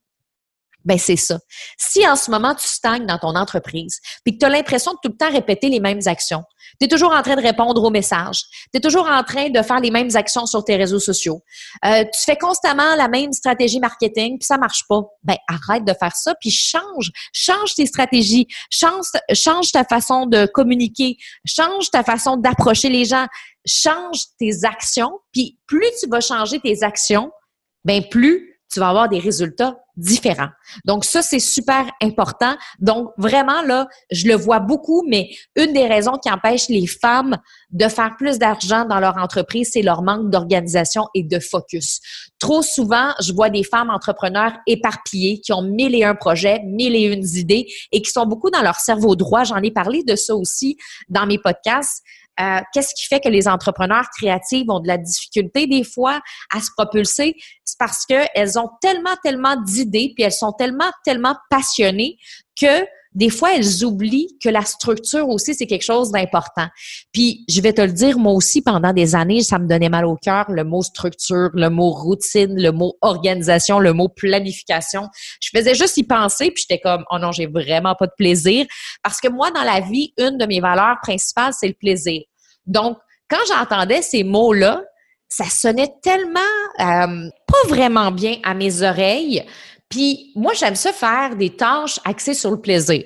Ben 0.85 0.97
c'est 0.97 1.17
ça. 1.17 1.39
Si 1.77 2.07
en 2.09 2.17
ce 2.17 2.31
moment 2.31 2.55
tu 2.55 2.67
stagnes 2.67 3.05
dans 3.05 3.19
ton 3.19 3.35
entreprise, 3.35 3.99
puis 4.25 4.35
que 4.35 4.39
tu 4.39 4.47
as 4.47 4.49
l'impression 4.49 4.93
de 4.93 4.99
tout 5.03 5.11
le 5.11 5.17
temps 5.17 5.31
répéter 5.31 5.69
les 5.69 5.81
mêmes 5.81 6.01
actions, 6.07 6.45
tu 6.81 6.87
es 6.87 6.89
toujours 6.89 7.13
en 7.13 7.21
train 7.23 7.37
de 7.37 7.43
répondre 7.43 7.83
aux 7.83 7.91
messages, 7.91 8.43
tu 8.73 8.79
es 8.79 8.81
toujours 8.81 9.09
en 9.09 9.23
train 9.25 9.51
de 9.51 9.61
faire 9.61 9.81
les 9.81 9.91
mêmes 9.91 10.11
actions 10.15 10.47
sur 10.47 10.65
tes 10.65 10.77
réseaux 10.77 11.01
sociaux, 11.01 11.43
euh, 11.85 12.05
tu 12.05 12.23
fais 12.25 12.37
constamment 12.37 12.95
la 12.95 13.09
même 13.09 13.33
stratégie 13.33 13.81
marketing, 13.81 14.39
puis 14.39 14.47
ça 14.47 14.57
marche 14.57 14.85
pas, 14.89 15.03
ben 15.25 15.37
arrête 15.49 15.85
de 15.85 15.93
faire 15.99 16.15
ça, 16.15 16.35
puis 16.41 16.51
change, 16.51 17.11
change 17.33 17.75
tes 17.75 17.87
stratégies, 17.87 18.47
change, 18.71 19.07
change 19.35 19.73
ta 19.73 19.85
façon 19.85 20.27
de 20.27 20.47
communiquer, 20.47 21.17
change 21.45 21.91
ta 21.91 22.05
façon 22.05 22.37
d'approcher 22.37 22.89
les 22.89 23.05
gens, 23.05 23.27
change 23.67 24.21
tes 24.39 24.65
actions, 24.65 25.19
puis 25.33 25.59
plus 25.67 25.91
tu 26.01 26.09
vas 26.09 26.21
changer 26.21 26.61
tes 26.61 26.83
actions, 26.83 27.31
ben 27.85 28.03
plus 28.11 28.59
tu 28.71 28.81
vas 28.81 28.91
avoir 28.91 29.09
des 29.09 29.19
résultats 29.19 29.79
différents. 29.97 30.51
Donc 30.85 31.05
ça 31.05 31.23
c'est 31.23 31.41
super 31.41 31.91
important. 32.03 32.55
Donc 32.79 33.11
vraiment 33.17 33.63
là, 33.63 33.89
je 34.13 34.29
le 34.29 34.35
vois 34.35 34.61
beaucoup 34.61 35.05
mais 35.09 35.29
une 35.57 35.73
des 35.73 35.87
raisons 35.87 36.19
qui 36.23 36.31
empêche 36.31 36.69
les 36.69 36.87
femmes 36.87 37.37
de 37.71 37.89
faire 37.89 38.15
plus 38.17 38.39
d'argent 38.39 38.85
dans 38.85 39.01
leur 39.01 39.17
entreprise, 39.17 39.71
c'est 39.73 39.83
leur 39.83 40.03
manque 40.03 40.31
d'organisation 40.31 41.07
et 41.15 41.23
de 41.23 41.41
focus. 41.41 42.01
Trop 42.39 42.63
souvent, 42.63 43.13
je 43.21 43.33
vois 43.33 43.51
des 43.51 43.65
femmes 43.65 43.91
entrepreneurs 43.91 44.53
éparpillées 44.67 45.41
qui 45.41 45.53
ont 45.53 45.63
mille 45.63 45.95
et 45.95 46.05
un 46.05 46.15
projets, 46.15 46.61
mille 46.65 46.95
et 46.95 47.05
une 47.05 47.27
idées 47.37 47.67
et 47.91 48.03
qui 48.03 48.11
sont 48.11 48.27
beaucoup 48.27 48.51
dans 48.51 48.63
leur 48.63 48.77
cerveau 48.77 49.17
droit. 49.17 49.45
J'en 49.45 49.63
ai 49.63 49.71
parlé 49.71 50.05
de 50.05 50.15
ça 50.15 50.37
aussi 50.37 50.77
dans 51.09 51.27
mes 51.27 51.39
podcasts. 51.39 52.05
Euh, 52.41 52.61
qu'est-ce 52.73 52.95
qui 52.95 53.07
fait 53.07 53.21
que 53.21 53.29
les 53.29 53.49
entrepreneurs 53.49 54.07
créatifs 54.17 54.67
ont 54.69 54.81
de 54.81 54.89
la 54.89 54.99
difficulté 54.99 55.67
des 55.67 55.85
fois 55.85 56.21
à 56.55 56.61
se 56.61 56.71
propulser? 56.77 57.35
C'est 57.65 57.79
parce 57.79 58.07
qu'elles 58.07 58.59
ont 58.59 58.71
tellement, 58.81 59.17
tellement 59.23 59.57
d'idées, 59.57 60.13
puis 60.15 60.25
elles 60.25 60.33
sont 60.33 60.53
tellement, 60.53 60.91
tellement 61.05 61.37
passionnées 61.51 62.17
que 62.61 62.85
des 63.15 63.31
fois, 63.31 63.55
elles 63.57 63.85
oublient 63.85 64.37
que 64.43 64.49
la 64.49 64.63
structure 64.63 65.29
aussi, 65.29 65.55
c'est 65.55 65.67
quelque 65.67 65.85
chose 65.85 66.11
d'important. 66.11 66.69
Puis, 67.13 67.45
je 67.49 67.61
vais 67.61 67.73
te 67.73 67.81
le 67.81 67.93
dire, 67.93 68.19
moi 68.19 68.33
aussi, 68.33 68.63
pendant 68.63 68.93
des 68.93 69.15
années, 69.15 69.43
ça 69.43 69.59
me 69.59 69.67
donnait 69.67 69.89
mal 69.89 70.05
au 70.05 70.17
cœur, 70.17 70.51
le 70.51 70.65
mot 70.65 70.83
structure, 70.83 71.51
le 71.55 71.71
mot 71.71 71.91
routine, 71.91 72.61
le 72.61 72.71
mot 72.71 72.97
organisation, 73.01 73.79
le 73.79 73.93
mot 73.93 74.09
planification. 74.09 75.09
Je 75.41 75.51
faisais 75.57 75.75
juste 75.75 75.97
y 75.97 76.05
penser, 76.05 76.51
puis 76.51 76.65
j'étais 76.69 76.81
comme, 76.81 77.05
oh 77.11 77.19
non, 77.19 77.33
j'ai 77.33 77.47
vraiment 77.47 77.95
pas 77.95 78.07
de 78.07 78.13
plaisir. 78.17 78.67
Parce 79.03 79.21
que 79.21 79.29
moi, 79.29 79.51
dans 79.51 79.65
la 79.65 79.81
vie, 79.81 80.13
une 80.19 80.37
de 80.39 80.47
mes 80.47 80.61
valeurs 80.61 80.97
principales, 81.03 81.53
c'est 81.59 81.69
le 81.69 81.75
plaisir. 81.75 82.21
Donc, 82.67 82.99
quand 83.31 83.39
j'entendais 83.49 84.03
ces 84.03 84.25
mots-là, 84.25 84.83
ça 85.29 85.45
sonnait 85.45 85.93
tellement 86.03 86.41
euh, 86.81 87.29
pas 87.47 87.69
vraiment 87.69 88.11
bien 88.11 88.39
à 88.45 88.55
mes 88.55 88.83
oreilles. 88.83 89.45
Puis 89.89 90.33
moi, 90.35 90.53
j'aime 90.55 90.77
ça 90.77 90.93
faire 90.93 91.37
des 91.37 91.57
tâches 91.57 91.99
axées 92.05 92.35
sur 92.35 92.51
le 92.51 92.61
plaisir. 92.61 93.05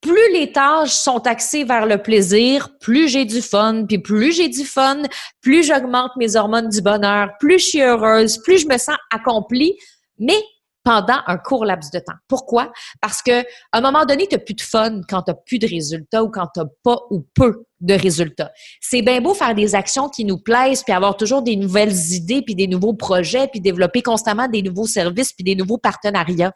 Plus 0.00 0.32
les 0.32 0.52
tâches 0.52 0.92
sont 0.92 1.26
axées 1.26 1.64
vers 1.64 1.84
le 1.84 2.00
plaisir, 2.00 2.68
plus 2.80 3.08
j'ai 3.08 3.24
du 3.24 3.42
fun, 3.42 3.84
puis 3.86 3.98
plus 3.98 4.32
j'ai 4.32 4.48
du 4.48 4.64
fun, 4.64 5.02
plus 5.40 5.64
j'augmente 5.64 6.12
mes 6.16 6.36
hormones 6.36 6.68
du 6.68 6.80
bonheur, 6.80 7.30
plus 7.40 7.58
je 7.58 7.64
suis 7.64 7.82
heureuse, 7.82 8.38
plus 8.44 8.58
je 8.58 8.68
me 8.68 8.78
sens 8.78 8.96
accomplie. 9.10 9.74
Mais 10.18 10.40
pendant 10.88 11.18
un 11.26 11.36
court 11.36 11.66
laps 11.66 11.90
de 11.90 11.98
temps. 11.98 12.14
Pourquoi? 12.28 12.72
Parce 13.02 13.20
que 13.20 13.40
à 13.40 13.78
un 13.78 13.80
moment 13.82 14.06
donné, 14.06 14.26
tu 14.26 14.36
n'as 14.36 14.40
plus 14.40 14.54
de 14.54 14.62
fun 14.62 15.02
quand 15.06 15.22
tu 15.22 15.30
n'as 15.30 15.36
plus 15.46 15.58
de 15.58 15.66
résultats 15.66 16.24
ou 16.24 16.30
quand 16.30 16.46
tu 16.54 16.60
n'as 16.60 16.66
pas 16.82 16.98
ou 17.10 17.26
peu 17.34 17.64
de 17.80 17.94
résultats. 17.94 18.50
C'est 18.80 19.02
bien 19.02 19.20
beau 19.20 19.34
faire 19.34 19.54
des 19.54 19.74
actions 19.74 20.08
qui 20.08 20.24
nous 20.24 20.38
plaisent, 20.38 20.82
puis 20.82 20.92
avoir 20.92 21.16
toujours 21.16 21.42
des 21.42 21.56
nouvelles 21.56 21.94
idées, 22.12 22.42
puis 22.42 22.54
des 22.54 22.66
nouveaux 22.66 22.94
projets, 22.94 23.48
puis 23.48 23.60
développer 23.60 24.02
constamment 24.02 24.48
des 24.48 24.62
nouveaux 24.62 24.86
services, 24.86 25.32
puis 25.32 25.44
des 25.44 25.54
nouveaux 25.54 25.78
partenariats. 25.78 26.52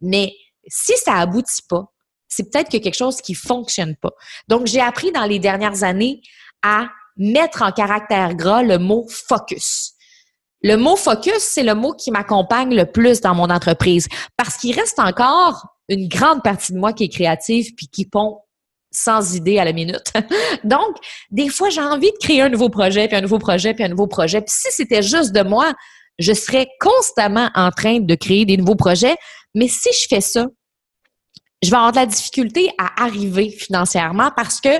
Mais 0.00 0.32
si 0.66 0.92
ça 0.98 1.14
aboutit 1.14 1.62
pas, 1.68 1.84
c'est 2.28 2.50
peut-être 2.50 2.70
que 2.70 2.78
quelque 2.78 2.96
chose 2.96 3.20
qui 3.20 3.34
fonctionne 3.34 3.96
pas. 3.96 4.10
Donc, 4.48 4.66
j'ai 4.66 4.80
appris 4.80 5.12
dans 5.12 5.24
les 5.24 5.38
dernières 5.38 5.84
années 5.84 6.20
à 6.62 6.88
mettre 7.16 7.62
en 7.62 7.72
caractère 7.72 8.34
gras 8.34 8.62
le 8.62 8.78
mot 8.78 9.06
focus. 9.08 9.92
Le 10.62 10.76
mot 10.76 10.96
focus, 10.96 11.38
c'est 11.38 11.62
le 11.62 11.74
mot 11.74 11.92
qui 11.92 12.10
m'accompagne 12.10 12.74
le 12.74 12.86
plus 12.90 13.20
dans 13.20 13.34
mon 13.34 13.50
entreprise 13.50 14.08
parce 14.36 14.56
qu'il 14.56 14.74
reste 14.74 14.98
encore 14.98 15.66
une 15.88 16.08
grande 16.08 16.42
partie 16.42 16.72
de 16.72 16.78
moi 16.78 16.92
qui 16.92 17.04
est 17.04 17.08
créative 17.08 17.74
puis 17.76 17.88
qui 17.88 18.06
pond 18.06 18.40
sans 18.96 19.34
idée 19.34 19.58
à 19.58 19.64
la 19.64 19.72
minute. 19.72 20.12
Donc, 20.64 20.96
des 21.30 21.48
fois, 21.48 21.70
j'ai 21.70 21.80
envie 21.80 22.10
de 22.10 22.16
créer 22.18 22.42
un 22.42 22.48
nouveau 22.48 22.68
projet, 22.68 23.06
puis 23.08 23.16
un 23.16 23.20
nouveau 23.20 23.38
projet, 23.38 23.74
puis 23.74 23.84
un 23.84 23.88
nouveau 23.88 24.06
projet. 24.06 24.40
Puis 24.40 24.54
si 24.56 24.68
c'était 24.70 25.02
juste 25.02 25.32
de 25.32 25.42
moi, 25.42 25.72
je 26.18 26.32
serais 26.32 26.66
constamment 26.80 27.50
en 27.54 27.70
train 27.70 28.00
de 28.00 28.14
créer 28.14 28.44
des 28.44 28.56
nouveaux 28.56 28.76
projets. 28.76 29.16
Mais 29.54 29.68
si 29.68 29.90
je 29.92 30.06
fais 30.08 30.20
ça, 30.20 30.46
je 31.62 31.70
vais 31.70 31.76
avoir 31.76 31.92
de 31.92 31.96
la 31.96 32.06
difficulté 32.06 32.70
à 32.78 33.04
arriver 33.04 33.50
financièrement 33.50 34.30
parce 34.36 34.60
que 34.60 34.70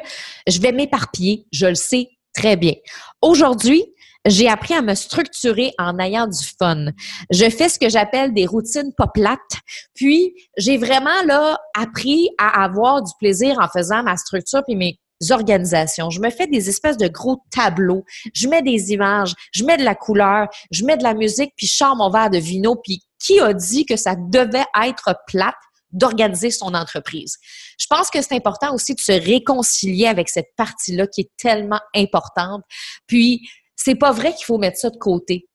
je 0.46 0.60
vais 0.60 0.72
m'éparpiller. 0.72 1.46
Je 1.52 1.66
le 1.66 1.74
sais 1.74 2.08
très 2.34 2.56
bien. 2.56 2.74
Aujourd'hui, 3.22 3.84
j'ai 4.26 4.48
appris 4.48 4.74
à 4.74 4.82
me 4.82 4.94
structurer 4.94 5.72
en 5.78 5.98
ayant 5.98 6.26
du 6.26 6.44
fun. 6.58 6.86
Je 7.30 7.48
fais 7.48 7.68
ce 7.68 7.78
que 7.78 7.88
j'appelle 7.88 8.34
des 8.34 8.46
routines 8.46 8.92
pas 8.96 9.06
plates. 9.06 9.40
Puis, 9.94 10.34
j'ai 10.56 10.76
vraiment 10.76 11.22
là 11.26 11.58
appris 11.74 12.28
à 12.38 12.64
avoir 12.64 13.02
du 13.02 13.12
plaisir 13.18 13.58
en 13.60 13.68
faisant 13.68 14.02
ma 14.02 14.16
structure 14.16 14.62
puis 14.64 14.76
mes 14.76 14.98
organisations. 15.30 16.10
Je 16.10 16.20
me 16.20 16.30
fais 16.30 16.46
des 16.46 16.68
espèces 16.68 16.98
de 16.98 17.08
gros 17.08 17.42
tableaux. 17.50 18.04
Je 18.34 18.48
mets 18.48 18.62
des 18.62 18.92
images, 18.92 19.32
je 19.52 19.64
mets 19.64 19.76
de 19.76 19.84
la 19.84 19.94
couleur, 19.94 20.48
je 20.70 20.84
mets 20.84 20.96
de 20.96 21.02
la 21.02 21.14
musique, 21.14 21.52
puis 21.56 21.66
je 21.66 21.74
sors 21.74 21.96
mon 21.96 22.10
verre 22.10 22.30
de 22.30 22.38
vino. 22.38 22.76
Puis, 22.76 23.02
qui 23.18 23.40
a 23.40 23.54
dit 23.54 23.86
que 23.86 23.96
ça 23.96 24.14
devait 24.16 24.66
être 24.82 25.14
plate? 25.26 25.54
d'organiser 25.92 26.50
son 26.50 26.74
entreprise? 26.74 27.36
Je 27.78 27.86
pense 27.88 28.10
que 28.10 28.20
c'est 28.20 28.34
important 28.34 28.74
aussi 28.74 28.94
de 28.94 29.00
se 29.00 29.12
réconcilier 29.12 30.08
avec 30.08 30.28
cette 30.28 30.50
partie-là 30.56 31.06
qui 31.06 31.22
est 31.22 31.30
tellement 31.38 31.80
importante. 31.94 32.62
Puis, 33.06 33.40
c'est 33.76 33.94
pas 33.94 34.12
vrai 34.12 34.34
qu'il 34.34 34.44
faut 34.44 34.58
mettre 34.58 34.78
ça 34.78 34.90
de 34.90 34.96
côté. 34.96 35.48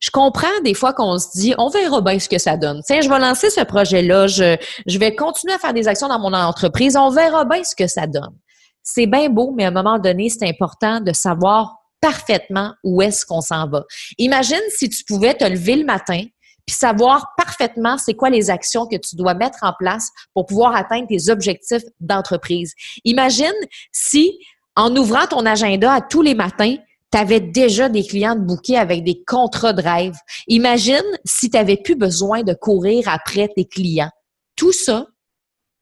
Je 0.00 0.10
comprends 0.10 0.60
des 0.62 0.74
fois 0.74 0.92
qu'on 0.92 1.18
se 1.18 1.28
dit, 1.34 1.54
on 1.56 1.68
verra 1.68 2.00
bien 2.00 2.18
ce 2.18 2.28
que 2.28 2.38
ça 2.38 2.56
donne. 2.56 2.82
Tiens, 2.84 3.00
je 3.00 3.08
vais 3.08 3.18
lancer 3.18 3.48
ce 3.48 3.62
projet-là, 3.62 4.26
je, 4.26 4.56
je 4.86 4.98
vais 4.98 5.14
continuer 5.14 5.54
à 5.54 5.58
faire 5.58 5.72
des 5.72 5.88
actions 5.88 6.08
dans 6.08 6.18
mon 6.18 6.32
entreprise, 6.32 6.96
on 6.96 7.10
verra 7.10 7.44
bien 7.44 7.64
ce 7.64 7.74
que 7.74 7.86
ça 7.86 8.06
donne. 8.06 8.34
C'est 8.82 9.06
bien 9.06 9.28
beau, 9.30 9.52
mais 9.56 9.64
à 9.64 9.68
un 9.68 9.72
moment 9.72 9.98
donné, 9.98 10.28
c'est 10.28 10.46
important 10.46 11.00
de 11.00 11.12
savoir 11.12 11.76
parfaitement 12.00 12.74
où 12.84 13.00
est-ce 13.02 13.24
qu'on 13.24 13.40
s'en 13.40 13.68
va. 13.68 13.84
Imagine 14.18 14.60
si 14.68 14.88
tu 14.88 15.02
pouvais 15.04 15.34
te 15.34 15.44
lever 15.44 15.76
le 15.76 15.84
matin 15.84 16.22
puis 16.66 16.74
savoir 16.74 17.32
parfaitement 17.36 17.96
c'est 17.96 18.14
quoi 18.14 18.28
les 18.28 18.50
actions 18.50 18.86
que 18.86 18.96
tu 18.96 19.14
dois 19.16 19.34
mettre 19.34 19.58
en 19.62 19.72
place 19.78 20.10
pour 20.34 20.46
pouvoir 20.46 20.74
atteindre 20.74 21.06
tes 21.06 21.30
objectifs 21.30 21.84
d'entreprise. 22.00 22.74
Imagine 23.04 23.54
si, 23.92 24.38
en 24.74 24.94
ouvrant 24.96 25.26
ton 25.26 25.46
agenda 25.46 25.92
à 25.92 26.00
tous 26.00 26.22
les 26.22 26.34
matins, 26.34 26.76
tu 27.12 27.18
avais 27.18 27.40
déjà 27.40 27.88
des 27.88 28.04
clients 28.04 28.36
de 28.36 28.44
bouquet 28.44 28.76
avec 28.76 29.04
des 29.04 29.22
contrats 29.24 29.72
de 29.72 29.82
rêve. 29.82 30.16
Imagine 30.48 31.04
si 31.24 31.50
tu 31.50 31.56
n'avais 31.56 31.76
plus 31.76 31.96
besoin 31.96 32.42
de 32.42 32.54
courir 32.54 33.08
après 33.08 33.48
tes 33.48 33.64
clients. 33.64 34.10
Tout 34.56 34.72
ça, 34.72 35.06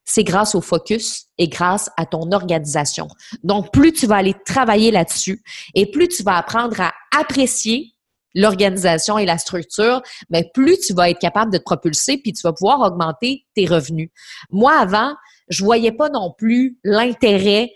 c'est 0.04 0.24
grâce 0.24 0.54
au 0.54 0.60
focus 0.60 1.26
et 1.38 1.48
grâce 1.48 1.90
à 1.96 2.06
ton 2.06 2.30
organisation. 2.32 3.08
Donc, 3.42 3.72
plus 3.72 3.92
tu 3.92 4.06
vas 4.06 4.16
aller 4.16 4.34
travailler 4.44 4.90
là-dessus 4.90 5.42
et 5.74 5.90
plus 5.90 6.08
tu 6.08 6.22
vas 6.22 6.36
apprendre 6.36 6.80
à 6.80 6.92
apprécier 7.18 7.94
l'organisation 8.34 9.16
et 9.16 9.26
la 9.26 9.38
structure, 9.38 10.02
mais 10.28 10.50
plus 10.52 10.78
tu 10.80 10.92
vas 10.92 11.08
être 11.08 11.20
capable 11.20 11.52
de 11.52 11.58
te 11.58 11.62
propulser 11.62 12.18
puis 12.18 12.32
tu 12.32 12.42
vas 12.42 12.52
pouvoir 12.52 12.80
augmenter 12.80 13.46
tes 13.54 13.66
revenus. 13.66 14.10
Moi, 14.50 14.76
avant, 14.76 15.14
je 15.48 15.64
voyais 15.64 15.92
pas 15.92 16.10
non 16.10 16.32
plus 16.36 16.78
l'intérêt 16.84 17.70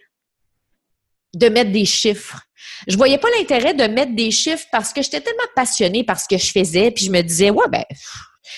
de 1.34 1.48
mettre 1.48 1.72
des 1.72 1.84
chiffres. 1.84 2.42
Je 2.86 2.96
voyais 2.96 3.18
pas 3.18 3.28
l'intérêt 3.38 3.74
de 3.74 3.84
mettre 3.84 4.14
des 4.14 4.30
chiffres 4.30 4.66
parce 4.72 4.92
que 4.92 5.02
j'étais 5.02 5.20
tellement 5.20 5.38
passionnée 5.54 6.04
par 6.04 6.20
ce 6.20 6.26
que 6.28 6.38
je 6.38 6.50
faisais, 6.50 6.90
puis 6.90 7.04
je 7.04 7.10
me 7.10 7.22
disais, 7.22 7.50
ouais, 7.50 7.68
ben, 7.70 7.84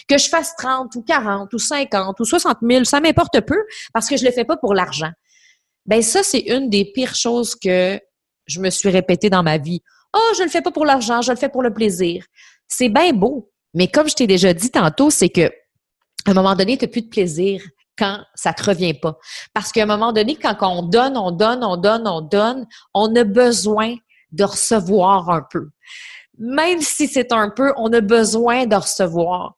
que 0.08 0.18
je 0.18 0.28
fasse 0.28 0.54
30 0.56 0.94
ou 0.94 1.02
40 1.02 1.52
ou 1.52 1.58
50 1.58 2.20
ou 2.20 2.24
60 2.24 2.58
000, 2.62 2.84
ça 2.84 3.00
m'importe 3.00 3.40
peu 3.40 3.58
parce 3.92 4.08
que 4.08 4.16
je 4.16 4.24
le 4.24 4.30
fais 4.30 4.44
pas 4.44 4.56
pour 4.56 4.74
l'argent. 4.74 5.10
Ben, 5.86 6.02
ça, 6.02 6.22
c'est 6.22 6.40
une 6.40 6.70
des 6.70 6.84
pires 6.84 7.14
choses 7.14 7.54
que 7.54 8.00
je 8.46 8.60
me 8.60 8.70
suis 8.70 8.90
répétée 8.90 9.30
dans 9.30 9.42
ma 9.42 9.58
vie. 9.58 9.80
Oh, 10.14 10.32
je 10.36 10.42
le 10.42 10.48
fais 10.48 10.62
pas 10.62 10.72
pour 10.72 10.84
l'argent, 10.84 11.22
je 11.22 11.32
le 11.32 11.38
fais 11.38 11.48
pour 11.48 11.62
le 11.62 11.72
plaisir. 11.72 12.24
C'est 12.68 12.88
bien 12.88 13.12
beau, 13.12 13.50
mais 13.74 13.88
comme 13.88 14.08
je 14.08 14.14
t'ai 14.14 14.26
déjà 14.26 14.52
dit 14.52 14.70
tantôt, 14.70 15.10
c'est 15.10 15.28
que 15.28 15.50
à 16.26 16.30
un 16.30 16.34
moment 16.34 16.54
donné, 16.54 16.76
tu 16.76 16.84
n'as 16.84 16.90
plus 16.90 17.02
de 17.02 17.08
plaisir 17.08 17.62
quand 18.00 18.20
ça 18.34 18.54
te 18.54 18.64
revient 18.64 18.94
pas. 18.94 19.18
Parce 19.52 19.70
qu'à 19.70 19.82
un 19.82 19.86
moment 19.86 20.12
donné, 20.12 20.34
quand 20.34 20.56
on 20.62 20.82
donne, 20.82 21.18
on 21.18 21.30
donne, 21.30 21.62
on 21.62 21.76
donne, 21.76 22.08
on 22.08 22.22
donne, 22.22 22.66
on 22.94 23.14
a 23.14 23.24
besoin 23.24 23.94
de 24.32 24.44
recevoir 24.44 25.28
un 25.28 25.44
peu. 25.50 25.68
Même 26.38 26.80
si 26.80 27.06
c'est 27.06 27.32
un 27.32 27.50
peu, 27.50 27.74
on 27.76 27.92
a 27.92 28.00
besoin 28.00 28.64
de 28.64 28.76
recevoir. 28.76 29.54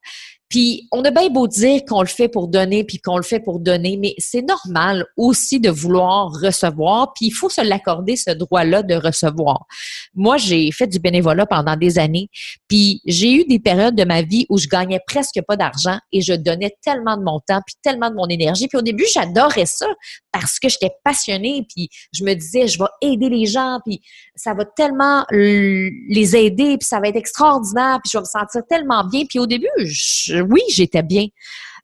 Puis 0.53 0.87
on 0.91 1.03
a 1.03 1.09
bien 1.09 1.29
beau 1.29 1.47
dire 1.47 1.81
qu'on 1.87 2.01
le 2.01 2.07
fait 2.07 2.27
pour 2.27 2.47
donner, 2.47 2.83
puis 2.83 2.99
qu'on 2.99 3.17
le 3.17 3.23
fait 3.23 3.39
pour 3.39 3.59
donner, 3.59 3.97
mais 3.97 4.13
c'est 4.19 4.43
normal 4.43 5.03
aussi 5.17 5.59
de 5.59 5.71
vouloir 5.71 6.29
recevoir, 6.29 7.13
puis 7.13 7.27
il 7.27 7.31
faut 7.31 7.49
se 7.49 7.61
l'accorder 7.61 8.15
ce 8.15 8.29
droit-là 8.29 8.83
de 8.83 8.93
recevoir. 8.93 9.65
Moi, 10.13 10.37
j'ai 10.37 10.71
fait 10.71 10.85
du 10.85 10.99
bénévolat 10.99 11.47
pendant 11.47 11.75
des 11.75 11.97
années, 11.97 12.29
puis 12.73 13.01
j'ai 13.05 13.31
eu 13.31 13.45
des 13.45 13.59
périodes 13.59 13.93
de 13.93 14.03
ma 14.03 14.23
vie 14.23 14.47
où 14.49 14.57
je 14.57 14.67
gagnais 14.67 14.99
presque 15.05 15.39
pas 15.47 15.55
d'argent 15.55 15.99
et 16.11 16.21
je 16.21 16.33
donnais 16.33 16.75
tellement 16.81 17.17
de 17.17 17.21
mon 17.21 17.39
temps, 17.39 17.61
puis 17.63 17.75
tellement 17.83 18.09
de 18.09 18.15
mon 18.15 18.25
énergie. 18.25 18.67
Puis 18.67 18.79
au 18.79 18.81
début, 18.81 19.05
j'adorais 19.13 19.67
ça 19.67 19.85
parce 20.31 20.57
que 20.57 20.69
j'étais 20.69 20.89
passionnée, 21.03 21.67
puis 21.69 21.89
je 22.11 22.23
me 22.23 22.33
disais, 22.33 22.67
je 22.67 22.79
vais 22.79 22.89
aider 23.03 23.29
les 23.29 23.45
gens, 23.45 23.77
puis 23.85 24.01
ça 24.35 24.55
va 24.55 24.65
tellement 24.65 25.23
les 25.29 26.35
aider, 26.35 26.79
puis 26.79 26.87
ça 26.87 26.99
va 26.99 27.09
être 27.09 27.15
extraordinaire, 27.15 27.99
puis 28.03 28.09
je 28.11 28.17
vais 28.17 28.23
me 28.23 28.25
sentir 28.25 28.61
tellement 28.67 29.03
bien. 29.03 29.25
Puis 29.29 29.37
au 29.37 29.45
début, 29.45 29.69
oui, 29.77 30.61
j'étais 30.69 31.03
bien. 31.03 31.27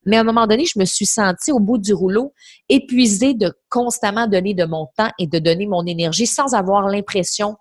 Mais 0.08 0.18
à 0.18 0.22
un 0.22 0.24
moment 0.24 0.48
donné, 0.48 0.66
je 0.66 0.80
me 0.80 0.86
suis 0.86 1.06
sentie 1.06 1.52
au 1.52 1.60
bout 1.60 1.78
du 1.78 1.94
rouleau, 1.94 2.34
épuisée 2.68 3.36
de 3.36 3.54
constamment 3.70 4.26
donner 4.26 4.56
de 4.56 4.66
mon 4.66 4.88
temps 4.98 5.12
et 5.20 5.28
de 5.28 5.38
donner 5.38 5.68
mon 5.68 5.86
énergie 5.86 6.26
sans 6.26 6.56
avoir 6.56 6.88
l'impression 6.88 7.58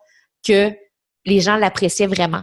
que 0.46 0.72
les 1.26 1.40
gens 1.40 1.56
l'appréciaient 1.56 2.06
vraiment. 2.06 2.42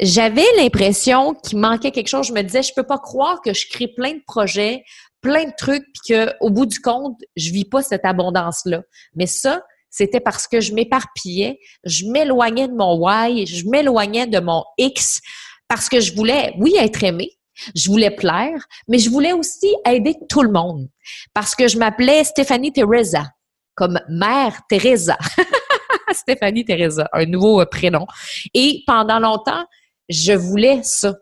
J'avais 0.00 0.46
l'impression 0.56 1.34
qu'il 1.34 1.58
manquait 1.58 1.90
quelque 1.90 2.08
chose. 2.08 2.28
Je 2.28 2.32
me 2.32 2.42
disais, 2.42 2.62
je 2.62 2.72
peux 2.74 2.86
pas 2.86 2.98
croire 2.98 3.42
que 3.42 3.52
je 3.52 3.68
crée 3.68 3.88
plein 3.88 4.14
de 4.14 4.22
projets, 4.26 4.82
plein 5.20 5.44
de 5.44 5.52
trucs, 5.56 5.84
puis 5.92 6.14
qu'au 6.14 6.50
bout 6.50 6.66
du 6.66 6.80
compte, 6.80 7.20
je 7.36 7.50
vis 7.52 7.66
pas 7.66 7.82
cette 7.82 8.06
abondance-là. 8.06 8.82
Mais 9.14 9.26
ça, 9.26 9.62
c'était 9.90 10.20
parce 10.20 10.46
que 10.46 10.60
je 10.60 10.72
m'éparpillais, 10.72 11.58
je 11.84 12.06
m'éloignais 12.06 12.68
de 12.68 12.74
mon 12.74 12.96
why, 12.96 13.46
je 13.46 13.68
m'éloignais 13.68 14.26
de 14.26 14.40
mon 14.40 14.64
X, 14.78 15.20
parce 15.68 15.88
que 15.88 16.00
je 16.00 16.14
voulais, 16.14 16.54
oui, 16.58 16.74
être 16.78 17.04
aimé, 17.04 17.32
je 17.74 17.90
voulais 17.90 18.10
plaire, 18.10 18.64
mais 18.88 18.98
je 18.98 19.10
voulais 19.10 19.32
aussi 19.32 19.74
aider 19.86 20.16
tout 20.28 20.42
le 20.42 20.50
monde. 20.50 20.88
Parce 21.34 21.54
que 21.54 21.68
je 21.68 21.76
m'appelais 21.76 22.24
Stéphanie 22.24 22.72
Teresa, 22.72 23.26
comme 23.74 24.00
Mère 24.08 24.60
Teresa. 24.68 25.18
Stéphanie 26.12 26.64
Teresa, 26.64 27.08
un 27.12 27.26
nouveau 27.26 27.64
prénom. 27.66 28.06
Et 28.54 28.82
pendant 28.86 29.18
longtemps, 29.18 29.64
je 30.10 30.32
voulais 30.32 30.80
ça. 30.82 31.14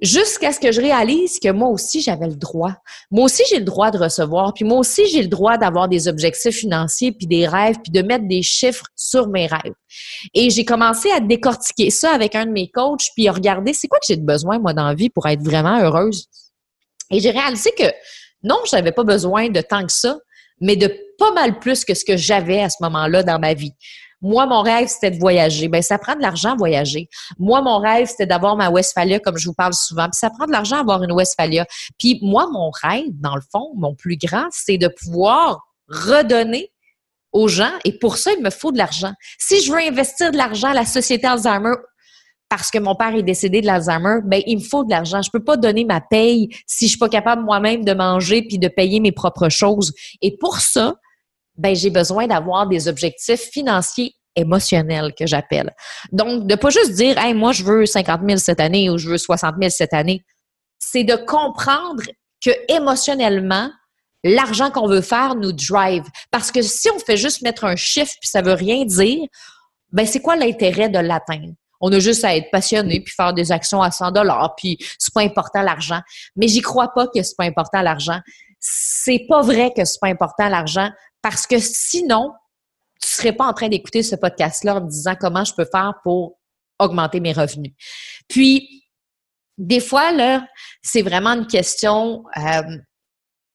Jusqu'à 0.00 0.52
ce 0.52 0.60
que 0.60 0.70
je 0.70 0.80
réalise 0.80 1.40
que 1.40 1.50
moi 1.50 1.68
aussi, 1.68 2.00
j'avais 2.00 2.28
le 2.28 2.36
droit. 2.36 2.72
Moi 3.10 3.24
aussi, 3.24 3.42
j'ai 3.50 3.58
le 3.58 3.64
droit 3.64 3.90
de 3.90 3.98
recevoir. 3.98 4.54
Puis 4.54 4.64
moi 4.64 4.78
aussi, 4.78 5.06
j'ai 5.08 5.22
le 5.22 5.28
droit 5.28 5.56
d'avoir 5.56 5.88
des 5.88 6.06
objectifs 6.06 6.54
financiers, 6.54 7.10
puis 7.10 7.26
des 7.26 7.48
rêves, 7.48 7.78
puis 7.82 7.90
de 7.90 8.02
mettre 8.02 8.28
des 8.28 8.42
chiffres 8.42 8.84
sur 8.94 9.28
mes 9.28 9.46
rêves. 9.48 9.74
Et 10.34 10.50
j'ai 10.50 10.64
commencé 10.64 11.10
à 11.10 11.18
décortiquer 11.18 11.90
ça 11.90 12.12
avec 12.12 12.36
un 12.36 12.46
de 12.46 12.52
mes 12.52 12.70
coachs, 12.70 13.08
puis 13.16 13.26
à 13.26 13.32
regarder 13.32 13.72
c'est 13.72 13.88
quoi 13.88 13.98
que 13.98 14.06
j'ai 14.06 14.16
besoin, 14.16 14.60
moi, 14.60 14.72
dans 14.72 14.86
la 14.86 14.94
vie 14.94 15.10
pour 15.10 15.26
être 15.26 15.42
vraiment 15.42 15.80
heureuse? 15.80 16.28
Et 17.10 17.18
j'ai 17.18 17.30
réalisé 17.30 17.72
que 17.76 17.90
non, 18.44 18.58
je 18.70 18.76
n'avais 18.76 18.92
pas 18.92 19.04
besoin 19.04 19.48
de 19.48 19.60
tant 19.60 19.84
que 19.84 19.92
ça, 19.92 20.16
mais 20.60 20.76
de 20.76 20.94
pas 21.18 21.32
mal 21.32 21.58
plus 21.58 21.84
que 21.84 21.94
ce 21.94 22.04
que 22.04 22.16
j'avais 22.16 22.60
à 22.60 22.68
ce 22.68 22.76
moment-là 22.82 23.24
dans 23.24 23.40
ma 23.40 23.54
vie. 23.54 23.72
Moi, 24.20 24.46
mon 24.46 24.62
rêve, 24.62 24.88
c'était 24.88 25.10
de 25.10 25.18
voyager. 25.18 25.68
Ben, 25.68 25.82
ça 25.82 25.98
prend 25.98 26.16
de 26.16 26.22
l'argent 26.22 26.56
voyager. 26.56 27.08
Moi, 27.38 27.62
mon 27.62 27.78
rêve, 27.78 28.08
c'était 28.08 28.26
d'avoir 28.26 28.56
ma 28.56 28.70
Westphalia, 28.70 29.20
comme 29.20 29.38
je 29.38 29.46
vous 29.46 29.54
parle 29.54 29.74
souvent. 29.74 30.04
Puis 30.04 30.18
ça 30.18 30.30
prend 30.30 30.46
de 30.46 30.52
l'argent 30.52 30.76
avoir 30.76 31.02
une 31.02 31.12
Westphalia. 31.12 31.66
Puis 31.98 32.18
moi, 32.22 32.48
mon 32.50 32.70
rêve, 32.82 33.10
dans 33.20 33.36
le 33.36 33.42
fond, 33.52 33.70
mon 33.76 33.94
plus 33.94 34.16
grand, 34.16 34.46
c'est 34.50 34.78
de 34.78 34.88
pouvoir 34.88 35.60
redonner 35.88 36.72
aux 37.32 37.48
gens. 37.48 37.72
Et 37.84 37.98
pour 37.98 38.16
ça, 38.16 38.32
il 38.36 38.42
me 38.42 38.50
faut 38.50 38.72
de 38.72 38.78
l'argent. 38.78 39.12
Si 39.38 39.60
je 39.62 39.70
veux 39.70 39.78
investir 39.78 40.32
de 40.32 40.36
l'argent 40.36 40.68
à 40.68 40.74
la 40.74 40.86
société 40.86 41.26
Alzheimer, 41.26 41.74
parce 42.48 42.70
que 42.70 42.78
mon 42.78 42.94
père 42.94 43.14
est 43.14 43.22
décédé 43.22 43.60
de 43.60 43.66
l'Alzheimer, 43.66 44.20
ben 44.24 44.42
il 44.46 44.56
me 44.56 44.62
faut 44.62 44.84
de 44.84 44.90
l'argent. 44.90 45.20
Je 45.20 45.30
peux 45.30 45.44
pas 45.44 45.56
donner 45.56 45.84
ma 45.84 46.00
paye 46.00 46.48
si 46.66 46.86
je 46.86 46.90
suis 46.90 46.98
pas 46.98 47.08
capable 47.08 47.42
moi-même 47.42 47.84
de 47.84 47.92
manger 47.92 48.42
puis 48.42 48.58
de 48.58 48.68
payer 48.68 49.00
mes 49.00 49.12
propres 49.12 49.50
choses. 49.50 49.92
Et 50.22 50.36
pour 50.38 50.58
ça, 50.60 50.94
ben 51.58 51.74
j'ai 51.74 51.90
besoin 51.90 52.26
d'avoir 52.26 52.66
des 52.66 52.88
objectifs 52.88 53.50
financiers 53.52 54.14
émotionnels 54.36 55.12
que 55.18 55.26
j'appelle. 55.26 55.74
Donc 56.12 56.46
de 56.46 56.54
pas 56.54 56.70
juste 56.70 56.92
dire 56.92 57.18
hey 57.18 57.34
moi 57.34 57.52
je 57.52 57.64
veux 57.64 57.84
50 57.84 58.20
000 58.26 58.38
cette 58.38 58.60
année 58.60 58.88
ou 58.88 58.96
je 58.96 59.10
veux 59.10 59.18
60 59.18 59.56
000 59.60 59.70
cette 59.70 59.92
année, 59.92 60.24
c'est 60.78 61.04
de 61.04 61.16
comprendre 61.16 62.04
que 62.44 62.50
émotionnellement 62.72 63.70
l'argent 64.24 64.70
qu'on 64.70 64.88
veut 64.88 65.00
faire 65.00 65.34
nous 65.34 65.52
drive. 65.52 66.04
Parce 66.30 66.50
que 66.50 66.62
si 66.62 66.88
on 66.90 66.98
fait 66.98 67.16
juste 67.16 67.42
mettre 67.42 67.64
un 67.64 67.76
chiffre 67.76 68.14
puis 68.20 68.28
ça 68.28 68.42
veut 68.42 68.52
rien 68.52 68.84
dire, 68.84 69.26
ben 69.92 70.06
c'est 70.06 70.20
quoi 70.20 70.36
l'intérêt 70.36 70.88
de 70.88 70.98
l'atteindre? 70.98 71.54
On 71.80 71.92
a 71.92 72.00
juste 72.00 72.24
à 72.24 72.36
être 72.36 72.50
passionné 72.50 73.00
puis 73.00 73.14
faire 73.16 73.32
des 73.32 73.52
actions 73.52 73.82
à 73.82 73.90
100 73.90 74.12
dollars 74.12 74.54
puis 74.56 74.78
c'est 74.98 75.14
pas 75.14 75.22
important 75.22 75.62
l'argent. 75.62 76.00
Mais 76.36 76.48
j'y 76.48 76.60
crois 76.60 76.92
pas 76.94 77.06
que 77.06 77.22
c'est 77.22 77.36
pas 77.36 77.44
important 77.44 77.82
l'argent. 77.82 78.20
C'est 78.60 79.24
pas 79.28 79.40
vrai 79.40 79.72
que 79.76 79.84
c'est 79.84 80.00
pas 80.00 80.08
important 80.08 80.48
l'argent 80.48 80.90
parce 81.22 81.46
que 81.46 81.58
sinon 81.58 82.32
tu 83.00 83.08
serais 83.08 83.32
pas 83.32 83.46
en 83.46 83.52
train 83.52 83.68
d'écouter 83.68 84.02
ce 84.02 84.16
podcast-là 84.16 84.76
en 84.76 84.80
me 84.84 84.90
disant 84.90 85.14
comment 85.18 85.44
je 85.44 85.54
peux 85.54 85.66
faire 85.70 85.94
pour 86.02 86.38
augmenter 86.80 87.20
mes 87.20 87.32
revenus. 87.32 87.72
Puis 88.28 88.84
des 89.56 89.80
fois 89.80 90.12
là, 90.12 90.46
c'est 90.82 91.02
vraiment 91.02 91.30
une 91.30 91.46
question 91.46 92.24
euh, 92.36 92.62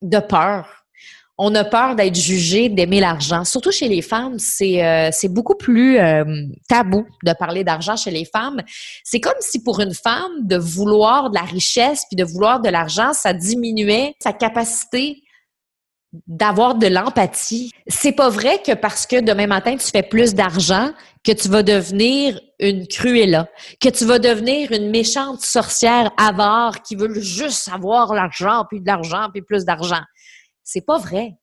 de 0.02 0.20
peur 0.20 0.84
on 1.38 1.54
a 1.56 1.64
peur 1.64 1.96
d'être 1.96 2.16
jugé, 2.16 2.70
d'aimer 2.70 3.00
l'argent. 3.00 3.44
Surtout 3.44 3.72
chez 3.72 3.88
les 3.88 4.02
femmes, 4.02 4.38
c'est 4.38 4.86
euh, 4.86 5.10
beaucoup 5.30 5.56
plus 5.56 5.98
euh, 5.98 6.24
tabou 6.70 7.08
de 7.24 7.34
parler 7.34 7.64
d'argent 7.64 7.96
chez 7.96 8.12
les 8.12 8.26
femmes. 8.26 8.62
C'est 9.04 9.20
comme 9.20 9.34
si 9.40 9.64
pour 9.64 9.80
une 9.80 9.94
femme, 9.94 10.32
de 10.42 10.58
vouloir 10.58 11.32
de 11.32 11.36
la 11.36 11.42
richesse 11.42 12.06
puis 12.08 12.16
de 12.16 12.24
vouloir 12.24 12.62
de 12.62 12.70
l'argent, 12.70 13.14
ça 13.14 13.34
diminuait 13.34 14.14
sa 14.22 14.32
capacité 14.32 15.24
d'avoir 16.28 16.76
de 16.76 16.88
l'empathie. 16.88 17.72
C'est 17.88 18.12
pas 18.12 18.30
vrai 18.30 18.62
que 18.62 18.74
parce 18.74 19.06
que 19.06 19.20
demain 19.20 19.48
matin 19.48 19.76
tu 19.78 19.88
fais 19.88 20.04
plus 20.04 20.36
d'argent 20.36 20.92
que 21.24 21.32
tu 21.32 21.48
vas 21.50 21.64
devenir 21.64 22.40
une 22.60 22.88
cruella, 22.88 23.48
que 23.82 23.90
tu 23.90 24.06
vas 24.06 24.20
devenir 24.20 24.72
une 24.72 24.90
méchante 24.90 25.42
sorcière 25.42 26.12
avare 26.18 26.82
qui 26.82 26.96
veut 26.96 27.14
juste 27.20 27.70
avoir 27.74 28.14
l'argent 28.14 28.66
puis 28.70 28.80
de 28.80 28.88
l'argent 28.88 29.30
puis 29.32 29.42
plus 29.42 29.66
d'argent. 29.66 30.02
C'est 30.64 30.86
pas 30.86 30.98
vrai. 30.98 31.34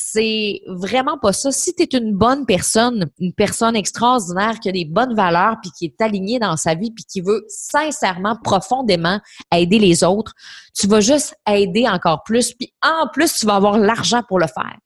C'est 0.00 0.62
vraiment 0.68 1.18
pas 1.18 1.32
ça. 1.32 1.50
Si 1.50 1.74
tu 1.74 1.82
es 1.82 1.98
une 1.98 2.14
bonne 2.14 2.46
personne, 2.46 3.10
une 3.18 3.32
personne 3.32 3.74
extraordinaire 3.74 4.60
qui 4.60 4.68
a 4.68 4.72
des 4.72 4.84
bonnes 4.84 5.14
valeurs 5.14 5.56
puis 5.60 5.72
qui 5.76 5.86
est 5.86 6.00
alignée 6.00 6.38
dans 6.38 6.56
sa 6.56 6.76
vie 6.76 6.92
puis 6.92 7.04
qui 7.04 7.20
veut 7.20 7.44
sincèrement, 7.48 8.36
profondément 8.42 9.20
aider 9.52 9.80
les 9.80 10.04
autres, 10.04 10.34
tu 10.72 10.86
vas 10.86 11.00
juste 11.00 11.34
aider 11.48 11.88
encore 11.88 12.22
plus 12.22 12.52
puis 12.52 12.72
en 12.80 13.08
plus 13.12 13.34
tu 13.34 13.46
vas 13.46 13.56
avoir 13.56 13.76
l'argent 13.76 14.22
pour 14.28 14.38
le 14.38 14.46
faire. 14.46 14.76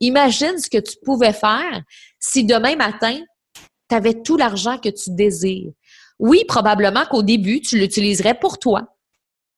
Imagine 0.00 0.58
ce 0.58 0.68
que 0.68 0.78
tu 0.78 0.96
pouvais 1.02 1.32
faire 1.32 1.82
si 2.20 2.44
demain 2.44 2.76
matin, 2.76 3.18
tu 3.88 3.96
avais 3.96 4.22
tout 4.22 4.36
l'argent 4.36 4.76
que 4.76 4.90
tu 4.90 5.10
désires. 5.14 5.72
Oui, 6.18 6.44
probablement 6.46 7.06
qu'au 7.06 7.22
début, 7.22 7.62
tu 7.62 7.78
l'utiliserais 7.78 8.38
pour 8.38 8.58
toi 8.58 8.97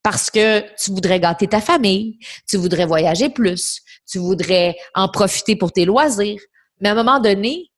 parce 0.02 0.30
que 0.30 0.61
tu 0.83 0.90
voudrais 0.92 1.21
gâter 1.21 1.47
ta 1.47 1.61
famille, 1.61 2.19
tu 2.49 2.57
voudrais 2.57 2.87
voyager 2.87 3.28
plus, 3.28 3.80
tu 4.11 4.19
voudrais 4.19 4.76
en 4.95 5.09
profiter 5.09 5.57
pour 5.57 5.73
tes 5.73 5.85
loisirs. 5.85 6.40
Mais 6.80 6.88
à 6.88 6.92
un 6.92 6.95
moment 6.95 7.21
donné, 7.21 7.71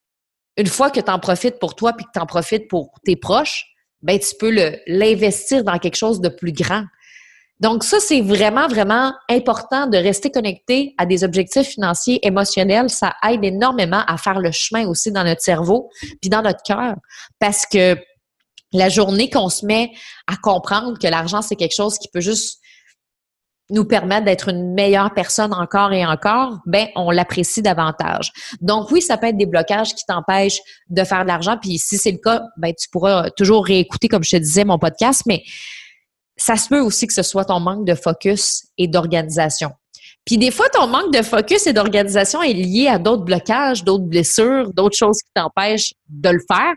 une 0.57 0.67
fois 0.67 0.91
que 0.91 1.01
tu 1.01 1.11
en 1.11 1.19
profites 1.19 1.59
pour 1.59 1.75
toi 1.75 1.93
puis 1.93 2.05
que 2.05 2.11
tu 2.15 2.21
en 2.21 2.27
profites 2.27 2.69
pour 2.69 2.93
tes 3.05 3.17
proches, 3.17 3.67
ben 4.03 4.19
tu 4.19 4.35
peux 4.39 4.53
l'investir 4.87 5.65
dans 5.65 5.79
quelque 5.79 5.97
chose 5.97 6.21
de 6.21 6.29
plus 6.29 6.53
grand. 6.53 6.85
Donc 7.61 7.85
ça, 7.85 8.01
c'est 8.01 8.21
vraiment, 8.21 8.67
vraiment 8.67 9.13
important 9.31 9.87
de 9.87 9.97
rester 9.97 10.33
connecté 10.33 10.95
à 10.99 11.07
des 11.07 11.23
objectifs 11.23 11.69
financiers 11.69 12.19
émotionnels. 12.27 12.91
Ça 12.91 13.15
aide 13.29 13.45
énormément 13.45 14.03
à 14.09 14.17
faire 14.17 14.41
le 14.41 14.51
chemin 14.51 14.87
aussi 14.89 15.13
dans 15.13 15.23
notre 15.23 15.43
cerveau 15.43 15.89
puis 16.21 16.29
dans 16.29 16.43
notre 16.43 16.63
cœur. 16.65 16.97
Parce 17.39 17.65
que 17.65 17.97
la 18.73 18.89
journée 18.89 19.31
qu'on 19.31 19.49
se 19.49 19.67
met 19.67 19.93
à 20.27 20.37
comprendre 20.37 20.99
que 20.99 21.07
l'argent, 21.07 21.43
c'est 21.43 21.57
quelque 21.57 21.75
chose 21.75 21.99
qui 21.99 22.09
peut 22.09 22.21
juste 22.21 22.61
nous 23.71 23.85
permettre 23.85 24.27
d'être 24.27 24.49
une 24.49 24.75
meilleure 24.75 25.15
personne 25.15 25.55
encore 25.55 25.93
et 25.93 26.05
encore, 26.05 26.59
ben 26.67 26.89
on 26.95 27.11
l'apprécie 27.11 27.63
davantage. 27.63 28.31
Donc 28.61 28.91
oui, 28.91 29.01
ça 29.01 29.17
peut 29.17 29.29
être 29.29 29.37
des 29.37 29.47
blocages 29.47 29.95
qui 29.95 30.05
t'empêchent 30.07 30.61
de 30.91 31.05
faire 31.05 31.23
de 31.23 31.29
l'argent. 31.29 31.57
Puis 31.61 31.79
si 31.79 31.97
c'est 31.97 32.13
le 32.13 32.19
cas, 32.19 32.43
ben 32.59 32.73
tu 32.79 32.89
pourras 32.91 33.31
toujours 33.31 33.65
réécouter, 33.65 34.09
comme 34.09 34.25
je 34.25 34.33
te 34.33 34.37
disais, 34.37 34.65
mon 34.65 34.79
podcast. 34.79 35.23
Mais 35.27 35.43
ça 36.37 36.57
se 36.57 36.69
peut 36.69 36.81
aussi 36.81 37.07
que 37.07 37.15
ce 37.15 37.23
soit 37.23 37.47
ton 37.47 37.61
manque 37.61 37.87
de 37.87 37.95
focus 37.95 38.65
et 38.77 38.89
d'organisation. 38.89 39.71
Puis 40.25 40.39
des 40.39 40.51
fois, 40.51 40.69
ton 40.69 40.87
manque 40.87 41.13
de 41.13 41.23
focus 41.23 41.67
et 41.67 41.73
d'organisation 41.73 42.43
est 42.43 42.53
lié 42.53 42.89
à 42.89 42.99
d'autres 42.99 43.25
blocages, 43.25 43.85
d'autres 43.85 44.05
blessures, 44.05 44.73
d'autres 44.73 44.97
choses 44.97 45.19
qui 45.19 45.31
t'empêchent 45.35 45.95
de 46.09 46.29
le 46.29 46.41
faire. 46.47 46.75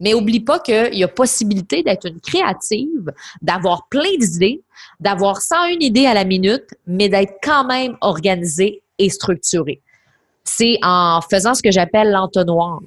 Mais 0.00 0.14
oublie 0.14 0.40
pas 0.40 0.58
qu'il 0.58 0.94
y 0.94 1.04
a 1.04 1.08
possibilité 1.08 1.82
d'être 1.82 2.06
une 2.06 2.20
créative, 2.20 3.12
d'avoir 3.40 3.88
plein 3.88 4.16
d'idées, 4.18 4.62
d'avoir 5.00 5.40
101 5.40 5.80
idées 5.80 6.06
à 6.06 6.14
la 6.14 6.24
minute, 6.24 6.74
mais 6.86 7.08
d'être 7.08 7.38
quand 7.42 7.64
même 7.64 7.96
organisée 8.00 8.82
et 8.98 9.08
structurée. 9.08 9.80
C'est 10.44 10.78
en 10.82 11.20
faisant 11.28 11.54
ce 11.54 11.62
que 11.62 11.72
j'appelle 11.72 12.12
l'entonnoir, 12.12 12.80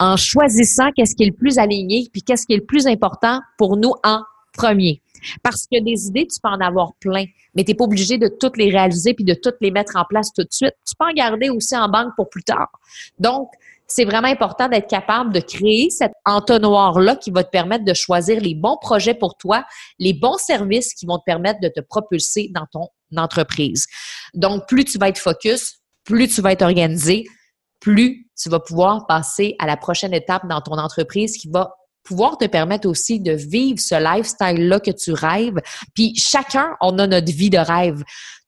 en 0.00 0.16
choisissant 0.16 0.90
qu'est-ce 0.96 1.14
qui 1.14 1.22
est 1.22 1.26
le 1.26 1.32
plus 1.32 1.58
aligné, 1.58 2.08
puis 2.12 2.22
qu'est-ce 2.22 2.46
qui 2.46 2.54
est 2.54 2.58
le 2.58 2.64
plus 2.64 2.86
important 2.86 3.40
pour 3.58 3.76
nous 3.76 3.92
en 4.02 4.22
premier. 4.52 5.00
Parce 5.42 5.66
que 5.70 5.82
des 5.82 6.06
idées, 6.06 6.26
tu 6.26 6.40
peux 6.40 6.48
en 6.48 6.60
avoir 6.60 6.94
plein, 6.94 7.24
mais 7.54 7.64
tu 7.64 7.70
n'es 7.70 7.74
pas 7.74 7.84
obligé 7.84 8.18
de 8.18 8.28
toutes 8.28 8.56
les 8.56 8.70
réaliser 8.70 9.14
puis 9.14 9.24
de 9.24 9.34
toutes 9.34 9.56
les 9.60 9.70
mettre 9.70 9.96
en 9.96 10.04
place 10.04 10.32
tout 10.32 10.42
de 10.42 10.52
suite. 10.52 10.74
Tu 10.86 10.94
peux 10.98 11.06
en 11.06 11.12
garder 11.12 11.48
aussi 11.50 11.76
en 11.76 11.88
banque 11.88 12.14
pour 12.16 12.28
plus 12.28 12.42
tard. 12.42 12.70
Donc, 13.18 13.50
c'est 13.88 14.04
vraiment 14.04 14.28
important 14.28 14.68
d'être 14.68 14.88
capable 14.88 15.32
de 15.32 15.40
créer 15.40 15.90
cet 15.90 16.12
entonnoir-là 16.24 17.16
qui 17.16 17.30
va 17.30 17.44
te 17.44 17.50
permettre 17.50 17.84
de 17.84 17.94
choisir 17.94 18.40
les 18.40 18.54
bons 18.54 18.76
projets 18.80 19.14
pour 19.14 19.36
toi, 19.36 19.64
les 19.98 20.12
bons 20.12 20.38
services 20.38 20.92
qui 20.94 21.06
vont 21.06 21.18
te 21.18 21.24
permettre 21.24 21.60
de 21.60 21.68
te 21.68 21.80
propulser 21.80 22.50
dans 22.52 22.66
ton 22.72 22.88
entreprise. 23.16 23.86
Donc, 24.34 24.66
plus 24.66 24.84
tu 24.84 24.98
vas 24.98 25.08
être 25.08 25.18
focus, 25.18 25.76
plus 26.04 26.28
tu 26.28 26.40
vas 26.40 26.52
être 26.52 26.62
organisé, 26.62 27.24
plus 27.80 28.28
tu 28.40 28.48
vas 28.48 28.60
pouvoir 28.60 29.06
passer 29.06 29.54
à 29.58 29.66
la 29.66 29.76
prochaine 29.76 30.12
étape 30.14 30.48
dans 30.48 30.60
ton 30.60 30.78
entreprise 30.78 31.36
qui 31.36 31.48
va 31.48 31.72
pouvoir 32.02 32.38
te 32.38 32.46
permettre 32.46 32.88
aussi 32.88 33.20
de 33.20 33.32
vivre 33.32 33.80
ce 33.80 33.94
lifestyle-là 33.94 34.80
que 34.80 34.90
tu 34.90 35.12
rêves. 35.12 35.58
Puis 35.94 36.14
chacun, 36.16 36.70
on 36.80 36.98
a 36.98 37.06
notre 37.06 37.32
vie 37.32 37.50
de 37.50 37.58
rêve. 37.58 38.02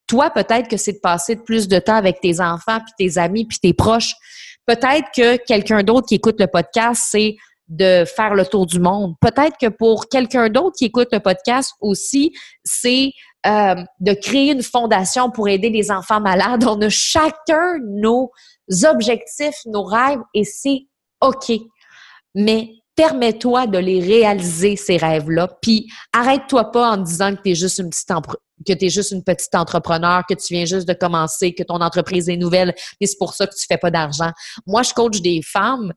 Toi, 0.06 0.30
peut-être 0.30 0.68
que 0.68 0.76
c'est 0.76 0.94
de 0.94 1.00
passer 1.00 1.36
plus 1.36 1.68
de 1.68 1.78
temps 1.78 1.96
avec 1.96 2.20
tes 2.20 2.40
enfants, 2.40 2.78
puis 2.80 2.94
tes 2.96 3.18
amis, 3.18 3.44
puis 3.46 3.58
tes 3.58 3.74
proches. 3.74 4.14
Peut-être 4.68 5.08
que 5.16 5.36
quelqu'un 5.46 5.82
d'autre 5.82 6.06
qui 6.08 6.16
écoute 6.16 6.38
le 6.38 6.46
podcast, 6.46 7.06
c'est 7.10 7.36
de 7.68 8.04
faire 8.04 8.34
le 8.34 8.44
tour 8.44 8.66
du 8.66 8.78
monde. 8.78 9.14
Peut-être 9.18 9.56
que 9.58 9.68
pour 9.68 10.10
quelqu'un 10.10 10.50
d'autre 10.50 10.76
qui 10.78 10.84
écoute 10.84 11.08
le 11.10 11.20
podcast 11.20 11.72
aussi, 11.80 12.34
c'est 12.64 13.12
euh, 13.46 13.76
de 14.00 14.12
créer 14.12 14.52
une 14.52 14.62
fondation 14.62 15.30
pour 15.30 15.48
aider 15.48 15.70
les 15.70 15.90
enfants 15.90 16.20
malades. 16.20 16.64
On 16.64 16.78
a 16.82 16.90
chacun 16.90 17.78
nos 17.82 18.30
objectifs, 18.84 19.56
nos 19.64 19.84
rêves 19.84 20.20
et 20.34 20.44
c'est 20.44 20.86
OK. 21.22 21.50
Mais 22.34 22.68
permets-toi 22.98 23.68
de 23.68 23.78
les 23.78 24.00
réaliser, 24.00 24.74
ces 24.74 24.96
rêves-là. 24.96 25.46
Puis 25.62 25.86
arrête-toi 26.12 26.72
pas 26.72 26.90
en 26.90 26.96
disant 26.96 27.36
que 27.36 27.42
tu 27.42 27.50
es 27.50 27.54
juste 27.54 27.78
une 27.78 27.90
petite 27.90 29.54
que 29.54 29.56
entrepreneur, 29.56 30.24
que 30.28 30.34
tu 30.34 30.52
viens 30.52 30.64
juste 30.64 30.88
de 30.88 30.94
commencer, 30.94 31.54
que 31.54 31.62
ton 31.62 31.76
entreprise 31.76 32.28
est 32.28 32.36
nouvelle 32.36 32.74
et 33.00 33.06
c'est 33.06 33.16
pour 33.16 33.34
ça 33.34 33.46
que 33.46 33.54
tu 33.54 33.66
fais 33.68 33.78
pas 33.78 33.92
d'argent. 33.92 34.32
Moi, 34.66 34.82
je 34.82 34.94
coach 34.94 35.20
des 35.20 35.42
femmes 35.42 35.92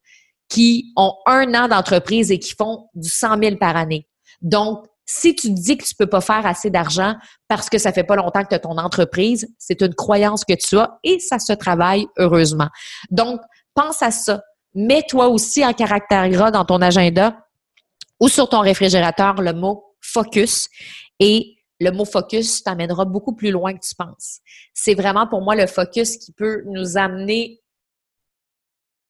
qui 0.47 0.93
ont 0.95 1.15
un 1.25 1.51
an 1.55 1.67
d'entreprise 1.67 2.31
et 2.31 2.37
qui 2.37 2.53
font 2.55 2.85
du 2.93 3.09
100 3.09 3.39
000 3.41 3.55
par 3.55 3.75
année. 3.75 4.07
Donc, 4.43 4.85
si 5.07 5.33
tu 5.33 5.49
dis 5.49 5.77
que 5.77 5.83
tu 5.83 5.95
peux 5.95 6.05
pas 6.05 6.21
faire 6.21 6.45
assez 6.45 6.69
d'argent 6.69 7.15
parce 7.47 7.67
que 7.67 7.79
ça 7.79 7.91
fait 7.91 8.03
pas 8.03 8.15
longtemps 8.15 8.43
que 8.43 8.49
tu 8.49 8.55
as 8.55 8.59
ton 8.59 8.77
entreprise, 8.77 9.47
c'est 9.57 9.81
une 9.81 9.95
croyance 9.95 10.45
que 10.45 10.53
tu 10.53 10.77
as 10.77 10.99
et 11.03 11.19
ça 11.19 11.39
se 11.39 11.53
travaille 11.53 12.05
heureusement. 12.19 12.69
Donc, 13.09 13.41
pense 13.73 14.03
à 14.03 14.11
ça 14.11 14.43
mets-toi 14.73 15.27
aussi 15.27 15.65
en 15.65 15.73
caractère 15.73 16.29
gras 16.29 16.51
dans 16.51 16.65
ton 16.65 16.81
agenda 16.81 17.45
ou 18.19 18.29
sur 18.29 18.49
ton 18.49 18.59
réfrigérateur 18.59 19.41
le 19.41 19.53
mot 19.53 19.95
focus 19.99 20.69
et 21.19 21.57
le 21.79 21.91
mot 21.91 22.05
focus 22.05 22.63
t'amènera 22.63 23.05
beaucoup 23.05 23.35
plus 23.35 23.51
loin 23.51 23.73
que 23.73 23.85
tu 23.85 23.95
penses. 23.95 24.39
C'est 24.73 24.93
vraiment 24.93 25.27
pour 25.27 25.41
moi 25.41 25.55
le 25.55 25.67
focus 25.67 26.17
qui 26.17 26.31
peut 26.31 26.63
nous 26.67 26.97
amener 26.97 27.59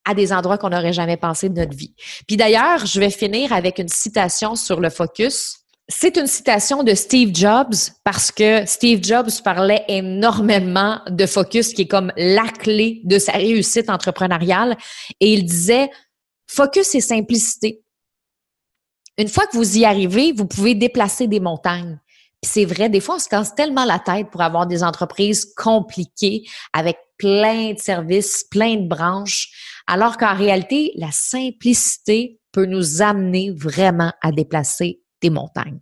à 0.05 0.13
des 0.13 0.33
endroits 0.33 0.57
qu'on 0.57 0.69
n'aurait 0.69 0.93
jamais 0.93 1.17
pensé 1.17 1.49
de 1.49 1.59
notre 1.59 1.75
vie. 1.75 1.93
Puis 2.27 2.37
d'ailleurs, 2.37 2.85
je 2.85 2.99
vais 2.99 3.09
finir 3.09 3.53
avec 3.53 3.77
une 3.77 3.87
citation 3.87 4.55
sur 4.55 4.79
le 4.79 4.89
focus 4.89 5.60
c'est 5.91 6.17
une 6.17 6.27
citation 6.27 6.83
de 6.83 6.93
Steve 6.95 7.31
Jobs 7.33 7.75
parce 8.03 8.31
que 8.31 8.65
Steve 8.65 9.03
Jobs 9.03 9.29
parlait 9.43 9.83
énormément 9.87 11.01
de 11.09 11.25
focus 11.25 11.73
qui 11.73 11.83
est 11.83 11.87
comme 11.87 12.13
la 12.15 12.47
clé 12.47 13.01
de 13.03 13.19
sa 13.19 13.33
réussite 13.33 13.89
entrepreneuriale 13.89 14.77
et 15.19 15.33
il 15.33 15.45
disait 15.45 15.89
focus 16.47 16.95
et 16.95 17.01
simplicité. 17.01 17.83
une 19.17 19.27
fois 19.27 19.45
que 19.47 19.57
vous 19.57 19.77
y 19.77 19.85
arrivez, 19.85 20.31
vous 20.31 20.47
pouvez 20.47 20.75
déplacer 20.75 21.27
des 21.27 21.39
montagnes. 21.39 21.99
C'est 22.43 22.65
vrai, 22.65 22.89
des 22.89 23.01
fois, 23.01 23.15
on 23.15 23.19
se 23.19 23.29
casse 23.29 23.53
tellement 23.53 23.85
la 23.85 23.99
tête 23.99 24.31
pour 24.31 24.41
avoir 24.41 24.65
des 24.65 24.83
entreprises 24.83 25.53
compliquées 25.55 26.43
avec 26.73 26.97
plein 27.17 27.73
de 27.73 27.79
services, 27.79 28.45
plein 28.49 28.77
de 28.77 28.87
branches, 28.87 29.49
alors 29.85 30.17
qu'en 30.17 30.35
réalité, 30.35 30.91
la 30.95 31.11
simplicité 31.11 32.39
peut 32.51 32.65
nous 32.65 33.03
amener 33.03 33.51
vraiment 33.51 34.11
à 34.23 34.31
déplacer 34.31 35.01
des 35.21 35.29
montagnes. 35.29 35.79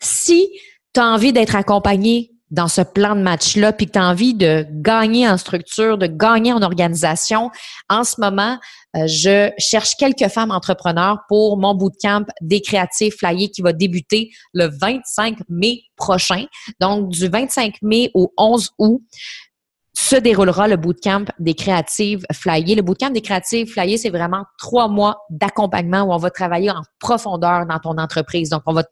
Si 0.00 0.48
tu 0.94 1.00
as 1.00 1.06
envie 1.06 1.32
d'être 1.32 1.56
accompagné 1.56 2.32
dans 2.50 2.68
ce 2.68 2.80
plan 2.80 3.14
de 3.14 3.20
match-là, 3.20 3.72
puis 3.72 3.86
que 3.86 3.92
tu 3.92 3.98
as 3.98 4.08
envie 4.08 4.34
de 4.34 4.66
gagner 4.70 5.28
en 5.28 5.36
structure, 5.36 5.98
de 5.98 6.06
gagner 6.06 6.52
en 6.52 6.62
organisation, 6.62 7.50
en 7.90 8.04
ce 8.04 8.20
moment, 8.20 8.58
euh, 8.96 9.06
je 9.06 9.50
cherche 9.58 9.96
quelques 9.96 10.28
femmes 10.28 10.50
entrepreneurs 10.50 11.18
pour 11.28 11.58
mon 11.58 11.74
bootcamp 11.74 12.24
des 12.40 12.62
créatifs 12.62 13.16
flyés 13.18 13.50
qui 13.50 13.60
va 13.60 13.74
débuter 13.74 14.30
le 14.54 14.66
25 14.66 15.40
mai 15.50 15.82
prochain. 15.96 16.46
Donc, 16.80 17.10
du 17.10 17.28
25 17.28 17.74
mai 17.82 18.10
au 18.14 18.32
11 18.38 18.70
août, 18.78 19.02
se 19.98 20.14
déroulera 20.14 20.68
le 20.68 20.76
bootcamp 20.76 21.24
des 21.40 21.54
créatives 21.54 22.24
flyées. 22.32 22.76
Le 22.76 22.82
bootcamp 22.82 23.10
des 23.10 23.20
créatives 23.20 23.68
flyées, 23.68 23.98
c'est 23.98 24.10
vraiment 24.10 24.44
trois 24.56 24.86
mois 24.86 25.16
d'accompagnement 25.28 26.02
où 26.02 26.12
on 26.12 26.18
va 26.18 26.30
travailler 26.30 26.70
en 26.70 26.82
profondeur 27.00 27.66
dans 27.66 27.80
ton 27.80 27.98
entreprise. 27.98 28.48
Donc, 28.50 28.62
on 28.66 28.74
va 28.74 28.84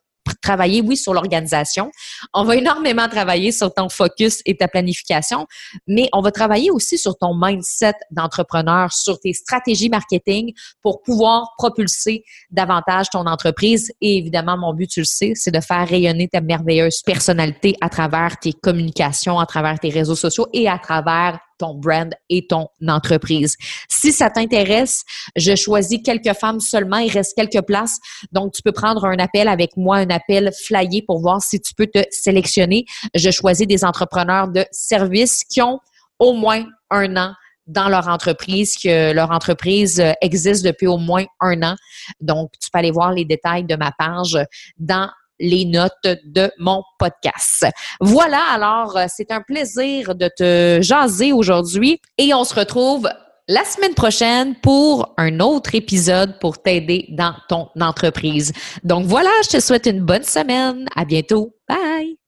travailler, 0.42 0.80
oui, 0.80 0.96
sur 0.96 1.14
l'organisation. 1.14 1.90
On 2.34 2.44
va 2.44 2.56
énormément 2.56 3.08
travailler 3.08 3.52
sur 3.52 3.72
ton 3.72 3.88
focus 3.88 4.40
et 4.46 4.56
ta 4.56 4.68
planification, 4.68 5.46
mais 5.86 6.08
on 6.12 6.20
va 6.20 6.30
travailler 6.30 6.70
aussi 6.70 6.98
sur 6.98 7.16
ton 7.16 7.34
mindset 7.34 7.94
d'entrepreneur, 8.10 8.92
sur 8.92 9.18
tes 9.20 9.32
stratégies 9.32 9.88
marketing 9.88 10.52
pour 10.82 11.02
pouvoir 11.02 11.54
propulser 11.58 12.24
davantage 12.50 13.10
ton 13.10 13.26
entreprise. 13.26 13.92
Et 14.00 14.18
évidemment, 14.18 14.56
mon 14.56 14.74
but, 14.74 14.88
tu 14.88 15.00
le 15.00 15.06
sais, 15.06 15.32
c'est 15.34 15.50
de 15.50 15.60
faire 15.60 15.86
rayonner 15.88 16.28
ta 16.28 16.40
merveilleuse 16.40 17.02
personnalité 17.04 17.76
à 17.80 17.88
travers 17.88 18.38
tes 18.38 18.52
communications, 18.52 19.38
à 19.38 19.46
travers 19.46 19.78
tes 19.78 19.90
réseaux 19.90 20.16
sociaux 20.16 20.46
et 20.52 20.68
à 20.68 20.78
travers 20.78 21.38
ton 21.58 21.74
brand 21.74 22.14
et 22.28 22.46
ton 22.46 22.68
entreprise. 22.86 23.56
Si 23.88 24.12
ça 24.12 24.30
t'intéresse, 24.30 25.04
je 25.36 25.54
choisis 25.54 26.00
quelques 26.04 26.34
femmes 26.34 26.60
seulement. 26.60 26.98
Il 26.98 27.10
reste 27.10 27.34
quelques 27.36 27.64
places. 27.66 27.98
Donc, 28.32 28.52
tu 28.52 28.62
peux 28.62 28.72
prendre 28.72 29.04
un 29.04 29.18
appel 29.18 29.48
avec 29.48 29.76
moi, 29.76 29.96
un 29.96 30.10
appel 30.10 30.50
flyé 30.66 31.02
pour 31.02 31.20
voir 31.20 31.42
si 31.42 31.60
tu 31.60 31.74
peux 31.74 31.86
te 31.86 32.02
sélectionner. 32.10 32.84
Je 33.14 33.30
choisis 33.30 33.66
des 33.66 33.84
entrepreneurs 33.84 34.48
de 34.48 34.64
services 34.70 35.44
qui 35.44 35.62
ont 35.62 35.80
au 36.18 36.32
moins 36.32 36.64
un 36.90 37.16
an 37.16 37.34
dans 37.66 37.88
leur 37.88 38.06
entreprise, 38.06 38.76
que 38.76 39.12
leur 39.12 39.32
entreprise 39.32 40.02
existe 40.20 40.64
depuis 40.64 40.86
au 40.86 40.98
moins 40.98 41.24
un 41.40 41.62
an. 41.62 41.74
Donc, 42.20 42.52
tu 42.60 42.70
peux 42.70 42.78
aller 42.78 42.92
voir 42.92 43.12
les 43.12 43.24
détails 43.24 43.64
de 43.64 43.74
ma 43.74 43.90
page 43.90 44.38
dans 44.78 45.10
les 45.38 45.64
notes 45.64 45.92
de 46.24 46.50
mon 46.58 46.82
podcast. 46.98 47.66
Voilà, 48.00 48.40
alors 48.52 48.96
euh, 48.96 49.06
c'est 49.08 49.30
un 49.30 49.40
plaisir 49.40 50.14
de 50.14 50.30
te 50.36 50.78
jaser 50.82 51.32
aujourd'hui 51.32 52.00
et 52.18 52.34
on 52.34 52.44
se 52.44 52.54
retrouve 52.54 53.08
la 53.48 53.64
semaine 53.64 53.94
prochaine 53.94 54.56
pour 54.56 55.14
un 55.18 55.40
autre 55.40 55.74
épisode 55.74 56.38
pour 56.40 56.60
t'aider 56.60 57.06
dans 57.10 57.34
ton 57.48 57.68
entreprise. 57.80 58.52
Donc 58.82 59.06
voilà, 59.06 59.30
je 59.44 59.56
te 59.56 59.60
souhaite 59.60 59.86
une 59.86 60.00
bonne 60.00 60.24
semaine. 60.24 60.86
À 60.96 61.04
bientôt. 61.04 61.54
Bye! 61.68 62.25